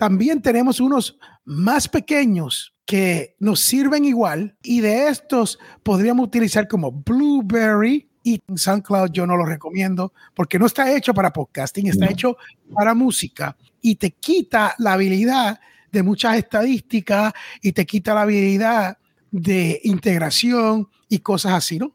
También 0.00 0.40
tenemos 0.40 0.80
unos 0.80 1.18
más 1.44 1.86
pequeños 1.86 2.74
que 2.86 3.36
nos 3.38 3.60
sirven 3.60 4.06
igual 4.06 4.56
y 4.62 4.80
de 4.80 5.08
estos 5.08 5.58
podríamos 5.82 6.26
utilizar 6.26 6.66
como 6.66 6.90
Blueberry 6.90 8.08
y 8.22 8.40
SoundCloud 8.56 9.10
yo 9.12 9.26
no 9.26 9.36
lo 9.36 9.44
recomiendo 9.44 10.14
porque 10.34 10.58
no 10.58 10.64
está 10.64 10.90
hecho 10.90 11.12
para 11.12 11.34
podcasting, 11.34 11.88
está 11.88 12.06
hecho 12.06 12.38
para 12.74 12.94
música 12.94 13.54
y 13.82 13.96
te 13.96 14.12
quita 14.12 14.74
la 14.78 14.94
habilidad 14.94 15.60
de 15.92 16.02
muchas 16.02 16.38
estadísticas 16.38 17.34
y 17.60 17.72
te 17.72 17.84
quita 17.84 18.14
la 18.14 18.22
habilidad 18.22 18.96
de 19.30 19.82
integración 19.84 20.88
y 21.10 21.18
cosas 21.18 21.52
así, 21.52 21.78
¿no? 21.78 21.94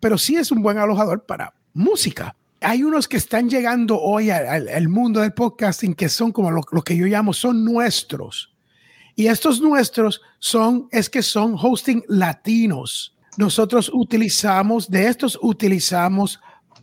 Pero 0.00 0.18
sí 0.18 0.36
es 0.36 0.52
un 0.52 0.60
buen 0.60 0.76
alojador 0.76 1.24
para 1.24 1.54
música 1.72 2.36
hay 2.60 2.82
unos 2.82 3.08
que 3.08 3.16
están 3.16 3.48
llegando 3.48 4.00
hoy 4.00 4.30
al, 4.30 4.88
mundo 4.88 5.20
del 5.20 5.32
podcasting 5.32 5.94
que 5.94 6.08
son 6.08 6.32
como 6.32 6.50
lo, 6.50 6.82
que 6.82 6.96
yo 6.96 7.06
llamo, 7.06 7.32
son 7.32 7.64
nuestros. 7.64 8.52
Y 9.14 9.26
estos 9.26 9.60
nuestros 9.60 10.20
son, 10.38 10.88
es 10.90 11.10
que 11.10 11.22
son 11.22 11.56
hosting 11.60 12.04
latinos. 12.08 13.16
Nosotros 13.36 13.90
utilizamos, 13.92 14.90
de 14.90 15.06
estos 15.06 15.38
utilizamos 15.40 16.40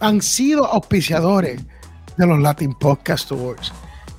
han 0.00 0.20
sido 0.20 0.66
auspiciadores 0.66 1.60
de 2.16 2.26
los 2.26 2.40
Latin 2.40 2.74
Podcast 2.74 3.30
Awards. 3.32 3.72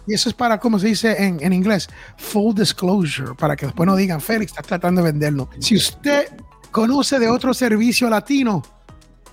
Y 0.06 0.14
eso 0.14 0.30
es 0.30 0.36
para, 0.36 0.60
como 0.60 0.80
se 0.80 0.88
dice 0.88 1.24
en, 1.24 1.42
en, 1.42 1.54
inglés, 1.54 1.88
full 2.18 2.54
disclosure, 2.54 3.36
para 3.36 3.56
que 3.56 3.68
después 3.68 3.88
no 3.88 3.96
digan, 3.96 4.20
Félix 4.20 4.52
está 4.52 4.62
tratando 4.62 5.02
de 5.02 5.12
vendernos. 5.12 5.48
Si 5.60 5.76
usted 5.76 6.28
conoce 6.72 7.20
de 7.20 7.30
otro 7.30 7.54
servicio 7.54 8.10
latino, 8.10 8.64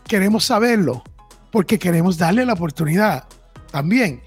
queremos 0.07 0.45
saberlo, 0.45 1.03
porque 1.51 1.79
queremos 1.79 2.19
darle 2.19 2.45
la 2.45 2.53
oportunidad 2.53 3.25
también 3.71 4.21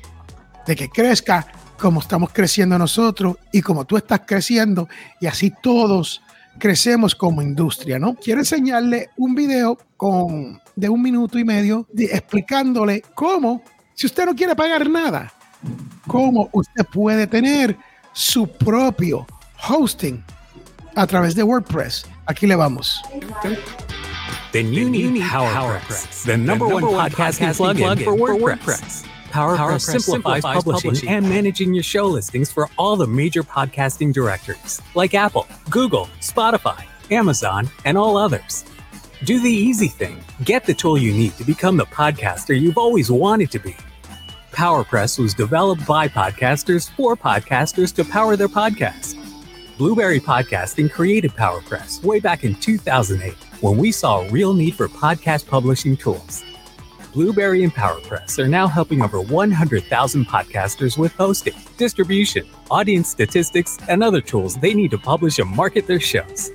de 0.65 0.75
que 0.75 0.89
crezca 0.89 1.47
como 1.77 1.99
estamos 1.99 2.31
creciendo 2.31 2.77
nosotros 2.77 3.37
y 3.51 3.61
como 3.61 3.85
tú 3.85 3.97
estás 3.97 4.21
creciendo, 4.25 4.87
y 5.19 5.27
así 5.27 5.53
todos 5.61 6.21
crecemos 6.59 7.15
como 7.15 7.41
industria, 7.41 7.99
¿no? 7.99 8.15
Quiero 8.15 8.41
enseñarle 8.41 9.09
un 9.17 9.35
video 9.35 9.77
con, 9.97 10.61
de 10.75 10.89
un 10.89 11.01
minuto 11.01 11.37
y 11.37 11.43
medio 11.43 11.87
explicándole 11.97 13.03
cómo, 13.15 13.63
si 13.93 14.05
usted 14.05 14.25
no 14.25 14.35
quiere 14.35 14.55
pagar 14.55 14.89
nada, 14.89 15.31
cómo 16.07 16.49
usted 16.51 16.85
puede 16.85 17.27
tener 17.27 17.77
su 18.13 18.47
propio 18.47 19.25
hosting 19.67 20.23
a 20.95 21.07
través 21.07 21.35
de 21.35 21.43
WordPress. 21.43 22.05
Aquí 22.25 22.47
le 22.47 22.55
vamos. 22.55 23.01
Then 24.51 24.71
you 24.71 24.89
need 24.89 25.19
PowerPress, 25.23 26.23
the 26.25 26.37
number 26.37 26.67
one 26.67 26.83
podcasting 26.83 27.53
plugin 27.55 28.03
for 28.03 28.13
WordPress. 28.13 29.03
PowerPress 29.33 29.81
simplifies 29.99 30.43
publishing 30.43 31.09
and 31.09 31.27
managing 31.27 31.73
your 31.73 31.81
show 31.81 32.05
listings 32.05 32.51
for 32.51 32.69
all 32.77 32.95
the 32.95 33.07
major 33.07 33.41
podcasting 33.41 34.13
directories 34.13 34.79
like 34.93 35.15
Apple, 35.15 35.47
Google, 35.71 36.07
Spotify, 36.19 36.85
Amazon, 37.09 37.67
and 37.83 37.97
all 37.97 38.15
others. 38.15 38.63
Do 39.23 39.41
the 39.41 39.49
easy 39.49 39.87
thing. 39.87 40.23
Get 40.43 40.65
the 40.65 40.73
tool 40.75 40.99
you 40.99 41.11
need 41.13 41.35
to 41.37 41.43
become 41.43 41.77
the 41.77 41.85
podcaster 41.87 42.59
you've 42.59 42.77
always 42.77 43.09
wanted 43.09 43.49
to 43.51 43.59
be. 43.59 43.75
PowerPress 44.51 45.17
was 45.17 45.33
developed 45.33 45.87
by 45.87 46.07
podcasters 46.07 46.91
for 46.91 47.15
podcasters 47.15 47.91
to 47.95 48.05
power 48.05 48.35
their 48.35 48.47
podcasts. 48.47 49.17
Blueberry 49.79 50.19
Podcasting 50.19 50.91
created 50.91 51.31
PowerPress 51.31 52.03
way 52.03 52.19
back 52.19 52.43
in 52.43 52.53
2008 52.53 53.33
when 53.61 53.77
we 53.77 53.91
saw 53.91 54.21
a 54.21 54.29
real 54.29 54.53
need 54.53 54.75
for 54.75 54.87
podcast 54.87 55.47
publishing 55.47 55.97
tools. 55.97 56.43
Blueberry 57.13 57.63
and 57.63 57.71
PowerPress 57.71 58.39
are 58.39 58.47
now 58.47 58.67
helping 58.67 59.03
over 59.03 59.21
100,000 59.21 60.25
podcasters 60.25 60.97
with 60.97 61.13
hosting, 61.13 61.53
distribution, 61.77 62.43
audience 62.71 63.07
statistics, 63.07 63.77
and 63.87 64.01
other 64.01 64.19
tools 64.19 64.55
they 64.55 64.73
need 64.73 64.89
to 64.89 64.97
publish 64.97 65.37
and 65.37 65.47
market 65.47 65.85
their 65.85 65.99
shows. 65.99 66.49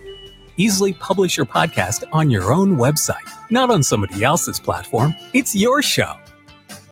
Easily 0.56 0.94
publish 0.94 1.36
your 1.36 1.46
podcast 1.46 2.02
on 2.12 2.28
your 2.28 2.52
own 2.52 2.76
website, 2.76 3.22
not 3.52 3.70
on 3.70 3.84
somebody 3.84 4.24
else's 4.24 4.58
platform. 4.58 5.14
It's 5.32 5.54
your 5.54 5.80
show. 5.80 6.16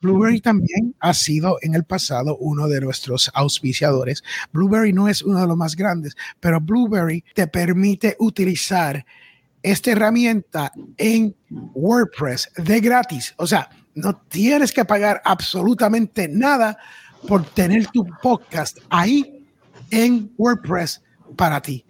Blueberry 0.00 0.40
también 0.40 0.94
ha 1.00 1.12
sido 1.12 1.58
en 1.60 1.74
el 1.74 1.82
pasado 1.82 2.36
uno 2.38 2.68
de 2.68 2.80
nuestros 2.80 3.32
auspiciadores. 3.34 4.22
Blueberry 4.52 4.92
no 4.92 5.08
es 5.08 5.22
uno 5.22 5.40
de 5.40 5.48
los 5.48 5.56
más 5.56 5.74
grandes, 5.74 6.16
pero 6.38 6.60
Blueberry 6.60 7.24
te 7.34 7.48
permite 7.48 8.14
utilizar 8.20 9.04
esta 9.66 9.90
herramienta 9.90 10.70
en 10.96 11.34
WordPress 11.50 12.52
de 12.56 12.78
gratis. 12.78 13.34
O 13.36 13.48
sea, 13.48 13.68
no 13.96 14.14
tienes 14.28 14.70
que 14.70 14.84
pagar 14.84 15.20
absolutamente 15.24 16.28
nada 16.28 16.78
por 17.26 17.44
tener 17.44 17.88
tu 17.88 18.06
podcast 18.22 18.78
ahí 18.90 19.44
en 19.90 20.32
WordPress 20.38 21.02
para 21.34 21.60
ti. 21.60 21.84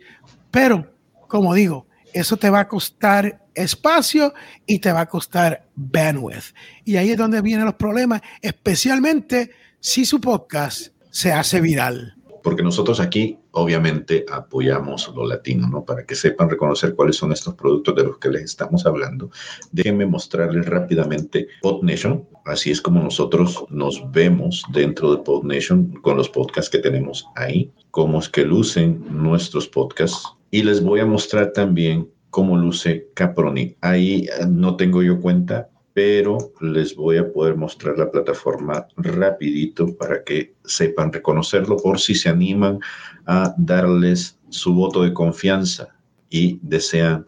Pero, 0.50 0.90
como 1.28 1.52
digo, 1.52 1.86
eso 2.14 2.38
te 2.38 2.48
va 2.48 2.60
a 2.60 2.68
costar 2.68 3.44
espacio 3.54 4.32
y 4.64 4.78
te 4.78 4.90
va 4.90 5.02
a 5.02 5.06
costar 5.06 5.68
bandwidth. 5.74 6.54
Y 6.82 6.96
ahí 6.96 7.10
es 7.10 7.18
donde 7.18 7.42
vienen 7.42 7.66
los 7.66 7.74
problemas, 7.74 8.22
especialmente 8.40 9.50
si 9.80 10.06
su 10.06 10.18
podcast 10.18 10.94
se 11.10 11.30
hace 11.30 11.60
viral 11.60 12.15
porque 12.46 12.62
nosotros 12.62 13.00
aquí 13.00 13.40
obviamente 13.50 14.24
apoyamos 14.30 15.12
lo 15.16 15.26
latino, 15.26 15.66
¿no? 15.68 15.85
Para 15.85 16.06
que 16.06 16.14
sepan 16.14 16.48
reconocer 16.48 16.94
cuáles 16.94 17.16
son 17.16 17.32
estos 17.32 17.54
productos 17.54 17.96
de 17.96 18.04
los 18.04 18.18
que 18.18 18.30
les 18.30 18.44
estamos 18.44 18.87
hablando. 18.87 19.32
Déjenme 19.72 20.06
mostrarles 20.06 20.64
rápidamente 20.64 21.48
PodNation. 21.61 22.24
Así 22.44 22.70
es 22.70 22.80
como 22.80 23.02
nosotros 23.02 23.64
nos 23.68 24.00
vemos 24.12 24.62
dentro 24.72 25.11
de 25.11 25.24
PodNation 25.24 25.90
con 26.02 26.18
los 26.18 26.28
podcasts 26.28 26.70
que 26.70 26.78
tenemos 26.78 27.26
ahí, 27.35 27.72
cómo 27.90 28.20
es 28.20 28.28
que 28.28 28.44
lucen 28.44 29.04
nuestros 29.11 29.66
podcasts. 29.66 30.28
Y 30.52 30.62
les 30.62 30.80
voy 30.80 31.00
a 31.00 31.04
mostrar 31.04 31.52
también 31.52 32.09
cómo 32.30 32.56
luce 32.56 33.09
Caproni. 33.14 33.74
Ahí 33.80 34.28
eh, 34.28 34.46
no 34.48 34.76
tengo 34.76 35.02
yo 35.02 35.20
cuenta, 35.20 35.68
pero 35.96 36.52
les 36.61 36.94
voy 36.94 37.16
a 37.16 37.32
poder 37.32 37.56
mostrar 37.56 37.96
la 37.96 38.11
plataforma 38.11 38.87
rapidito 38.98 39.96
para 39.96 40.22
que 40.22 40.52
sepan 40.62 41.11
reconocerlo 41.11 41.78
por 41.78 41.98
si 41.98 42.14
se 42.14 42.28
animan 42.28 42.80
a 43.24 43.54
darles 43.56 44.38
su 44.50 44.74
voto 44.74 45.04
de 45.04 45.14
confianza 45.14 45.96
y 46.28 46.59
desean 46.61 47.24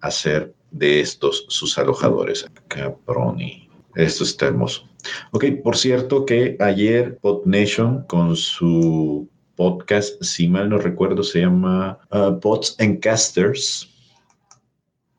hacer 0.00 0.54
de 0.70 1.00
estos 1.00 1.44
sus 1.48 1.76
alojadores. 1.76 2.46
Caproni. 2.68 3.68
Esto 3.94 4.24
está 4.24 4.46
hermoso. 4.46 4.88
Ok, 5.32 5.44
por 5.62 5.76
cierto 5.76 6.24
que 6.24 6.56
ayer 6.58 7.18
PodNation 7.18 8.04
con 8.04 8.34
su 8.34 9.28
podcast, 9.56 10.22
si 10.22 10.48
mal 10.48 10.70
no 10.70 10.78
recuerdo, 10.78 11.22
se 11.22 11.40
llama 11.40 11.98
uh, 12.10 12.40
Pods 12.40 12.76
and 12.78 12.98
Casters, 13.00 13.90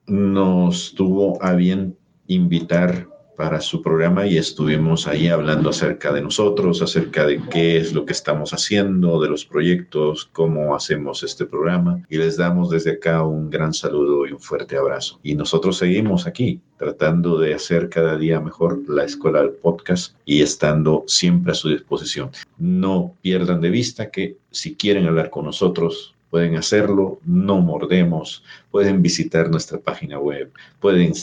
nos 0.07 0.95
tuvo 0.95 1.39
a 1.43 1.53
bien 1.53 1.95
invitar 2.27 3.07
para 3.37 3.61
su 3.61 3.83
programa 3.83 4.25
y 4.25 4.37
estuvimos 4.37 5.07
ahí 5.07 5.27
hablando 5.27 5.69
acerca 5.69 6.11
de 6.11 6.21
nosotros, 6.21 6.81
acerca 6.81 7.25
de 7.25 7.39
qué 7.51 7.77
es 7.77 7.93
lo 7.93 8.03
que 8.03 8.13
estamos 8.13 8.51
haciendo, 8.51 9.21
de 9.21 9.29
los 9.29 9.45
proyectos, 9.45 10.27
cómo 10.33 10.75
hacemos 10.75 11.21
este 11.21 11.45
programa 11.45 12.01
y 12.09 12.17
les 12.17 12.35
damos 12.35 12.71
desde 12.71 12.93
acá 12.93 13.23
un 13.23 13.51
gran 13.51 13.73
saludo 13.73 14.25
y 14.25 14.31
un 14.31 14.39
fuerte 14.39 14.75
abrazo. 14.75 15.19
Y 15.21 15.35
nosotros 15.35 15.77
seguimos 15.77 16.25
aquí 16.25 16.59
tratando 16.77 17.37
de 17.37 17.53
hacer 17.53 17.89
cada 17.89 18.17
día 18.17 18.41
mejor 18.41 18.81
la 18.89 19.03
escuela 19.03 19.41
del 19.41 19.51
podcast 19.51 20.15
y 20.25 20.41
estando 20.41 21.03
siempre 21.05 21.51
a 21.51 21.55
su 21.55 21.69
disposición. 21.69 22.31
No 22.57 23.13
pierdan 23.21 23.61
de 23.61 23.69
vista 23.69 24.09
que 24.09 24.37
si 24.49 24.75
quieren 24.75 25.05
hablar 25.05 25.29
con 25.29 25.45
nosotros, 25.45 26.15
pueden 26.29 26.55
hacerlo, 26.55 27.19
no 27.25 27.59
mordemos, 27.59 28.43
pueden 28.71 29.01
visitar 29.01 29.49
nuestra 29.49 29.79
página 29.79 30.19
web, 30.19 30.51
pueden 30.79 31.13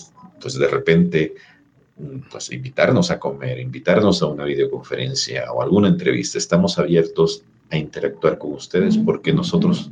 pues 0.40 0.58
de 0.58 0.68
repente 0.68 1.34
mm, 1.98 2.30
pues 2.30 2.50
invitarnos 2.52 3.10
a 3.10 3.18
comer, 3.18 3.58
invitarnos 3.58 4.22
a 4.22 4.26
una 4.26 4.44
videoconferencia 4.44 5.50
o 5.52 5.62
alguna 5.62 5.88
entrevista. 5.88 6.38
Estamos 6.38 6.78
abiertos 6.78 7.42
a 7.70 7.76
interactuar 7.76 8.38
con 8.38 8.52
ustedes 8.52 8.96
porque 8.98 9.32
nosotros 9.32 9.90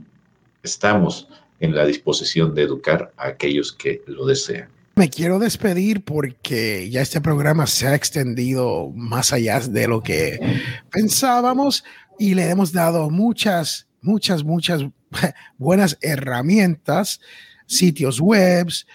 estamos 0.62 1.28
en 1.60 1.74
la 1.74 1.86
disposición 1.86 2.54
de 2.54 2.62
educar 2.62 3.12
a 3.16 3.28
aquellos 3.28 3.72
que 3.72 4.02
lo 4.06 4.26
desean. 4.26 4.68
Me 4.94 5.08
quiero 5.08 5.38
despedir 5.38 6.04
porque 6.04 6.90
ya 6.90 7.00
este 7.00 7.20
programa 7.20 7.66
se 7.66 7.86
ha 7.86 7.94
extendido 7.94 8.90
más 8.94 9.32
allá 9.32 9.60
de 9.60 9.88
lo 9.88 10.02
que 10.02 10.38
pensábamos 10.90 11.82
y 12.18 12.34
le 12.34 12.50
hemos 12.50 12.72
dado 12.72 13.08
muchas, 13.08 13.86
muchas, 14.02 14.44
muchas 14.44 14.84
buenas 15.58 15.98
herramientas, 16.00 17.20
sitios 17.66 18.20
webs, 18.20 18.86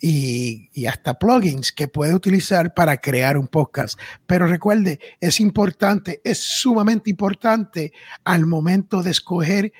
y, 0.00 0.86
hasta 0.86 1.18
plugins 1.18 1.72
que 1.72 1.88
puede 1.88 2.14
utilizar 2.14 2.74
para 2.74 2.98
crear 2.98 3.36
un 3.36 3.48
podcast. 3.48 3.98
Pero 4.26 4.46
recuerde, 4.46 5.00
es 5.20 5.40
importante, 5.40 6.20
es 6.24 6.38
sumamente 6.38 7.10
importante 7.10 7.92
al 8.24 8.46
momento 8.46 9.02
de 9.02 9.10
escoger 9.10 9.72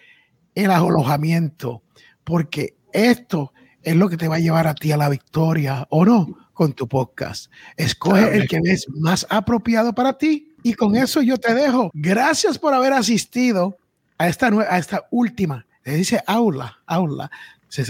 el 0.55 0.71
alojamiento, 0.71 1.83
porque 2.25 2.77
esto 2.93 3.53
es 3.83 3.95
lo 3.95 4.09
que 4.09 4.17
te 4.17 4.29
va 4.29 4.37
a 4.37 4.41
llevar 4.41 4.67
a 4.67 4.75
ti 4.75 4.91
a 4.91 4.97
la 4.97 5.09
victoria 5.09 5.87
o 5.91 6.05
no 6.05 6.27
con 6.55 6.73
tu 6.73 6.89
podcast. 6.89 7.51
Escoge 7.77 8.35
el 8.35 8.49
que 8.49 8.59
es 8.65 8.89
más 8.89 9.27
apropiado 9.29 9.95
para 9.95 10.17
ti. 10.17 10.55
Y 10.63 10.73
con 10.73 10.97
eso 10.97 11.21
yo 11.21 11.37
te 11.37 11.55
dejo. 11.55 11.91
Gracias 11.93 12.59
por 12.59 12.73
haber 12.73 12.95
asistido 12.95 13.79
a 14.19 14.27
esta, 14.27 14.49
a 14.49 14.79
esta 14.79 15.07
última. 15.11 15.66
Se 15.87 15.95
dice 15.95 16.21
aula, 16.27 16.79
aula. 16.85 17.31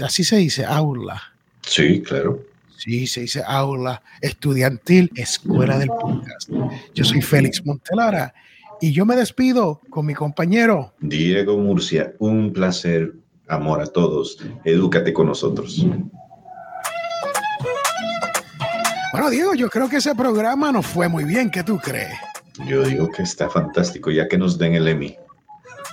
Así 0.03 0.23
se 0.23 0.35
dice, 0.35 0.63
aula 0.63 1.19
Sí, 1.63 2.03
claro. 2.03 2.43
Sí, 2.77 3.07
se 3.07 3.21
dice 3.21 3.41
aula 3.43 4.03
estudiantil, 4.21 5.09
escuela 5.15 5.79
del 5.79 5.87
podcast. 5.87 6.47
Yo 6.93 7.03
soy 7.03 7.23
Félix 7.23 7.65
Montelara 7.65 8.35
y 8.79 8.91
yo 8.91 9.03
me 9.03 9.15
despido 9.15 9.81
con 9.89 10.05
mi 10.05 10.13
compañero 10.13 10.93
Diego 10.99 11.57
Murcia. 11.57 12.13
Un 12.19 12.53
placer, 12.53 13.13
amor 13.47 13.81
a 13.81 13.87
todos. 13.87 14.37
Edúcate 14.63 15.11
con 15.11 15.25
nosotros. 15.25 15.83
Bueno, 19.11 19.31
Diego, 19.31 19.55
yo 19.55 19.71
creo 19.71 19.89
que 19.89 19.97
ese 19.97 20.13
programa 20.13 20.71
nos 20.71 20.85
fue 20.85 21.07
muy 21.07 21.23
bien. 21.23 21.49
¿Qué 21.49 21.63
tú 21.63 21.79
crees? 21.79 22.13
Yo 22.67 22.83
digo 22.83 23.09
que 23.09 23.23
está 23.23 23.49
fantástico, 23.49 24.11
ya 24.11 24.27
que 24.27 24.37
nos 24.37 24.59
den 24.59 24.75
el 24.75 24.87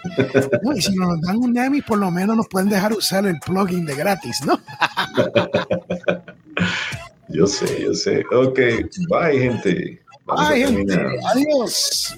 Emmy. 0.05 0.79
y 0.79 0.83
si 0.83 0.95
nos 0.95 1.21
dan 1.21 1.37
un 1.37 1.57
Emmy, 1.57 1.83
por 1.83 1.99
lo 1.99 2.11
menos 2.11 2.37
nos 2.37 2.49
pueden 2.49 2.69
dejar 2.69 2.93
usar 2.93 3.27
el 3.27 3.39
plugin 3.41 3.87
de 3.87 3.95
gratis, 3.95 4.41
¿no? 4.45 4.61
yo 7.29 7.47
sé, 7.47 7.83
yo 7.83 7.95
sé. 7.95 8.25
Ok, 8.33 8.59
bye, 9.09 9.39
gente. 9.39 10.03
bye, 10.27 10.67
gente. 10.67 10.95
Adiós. 11.33 12.15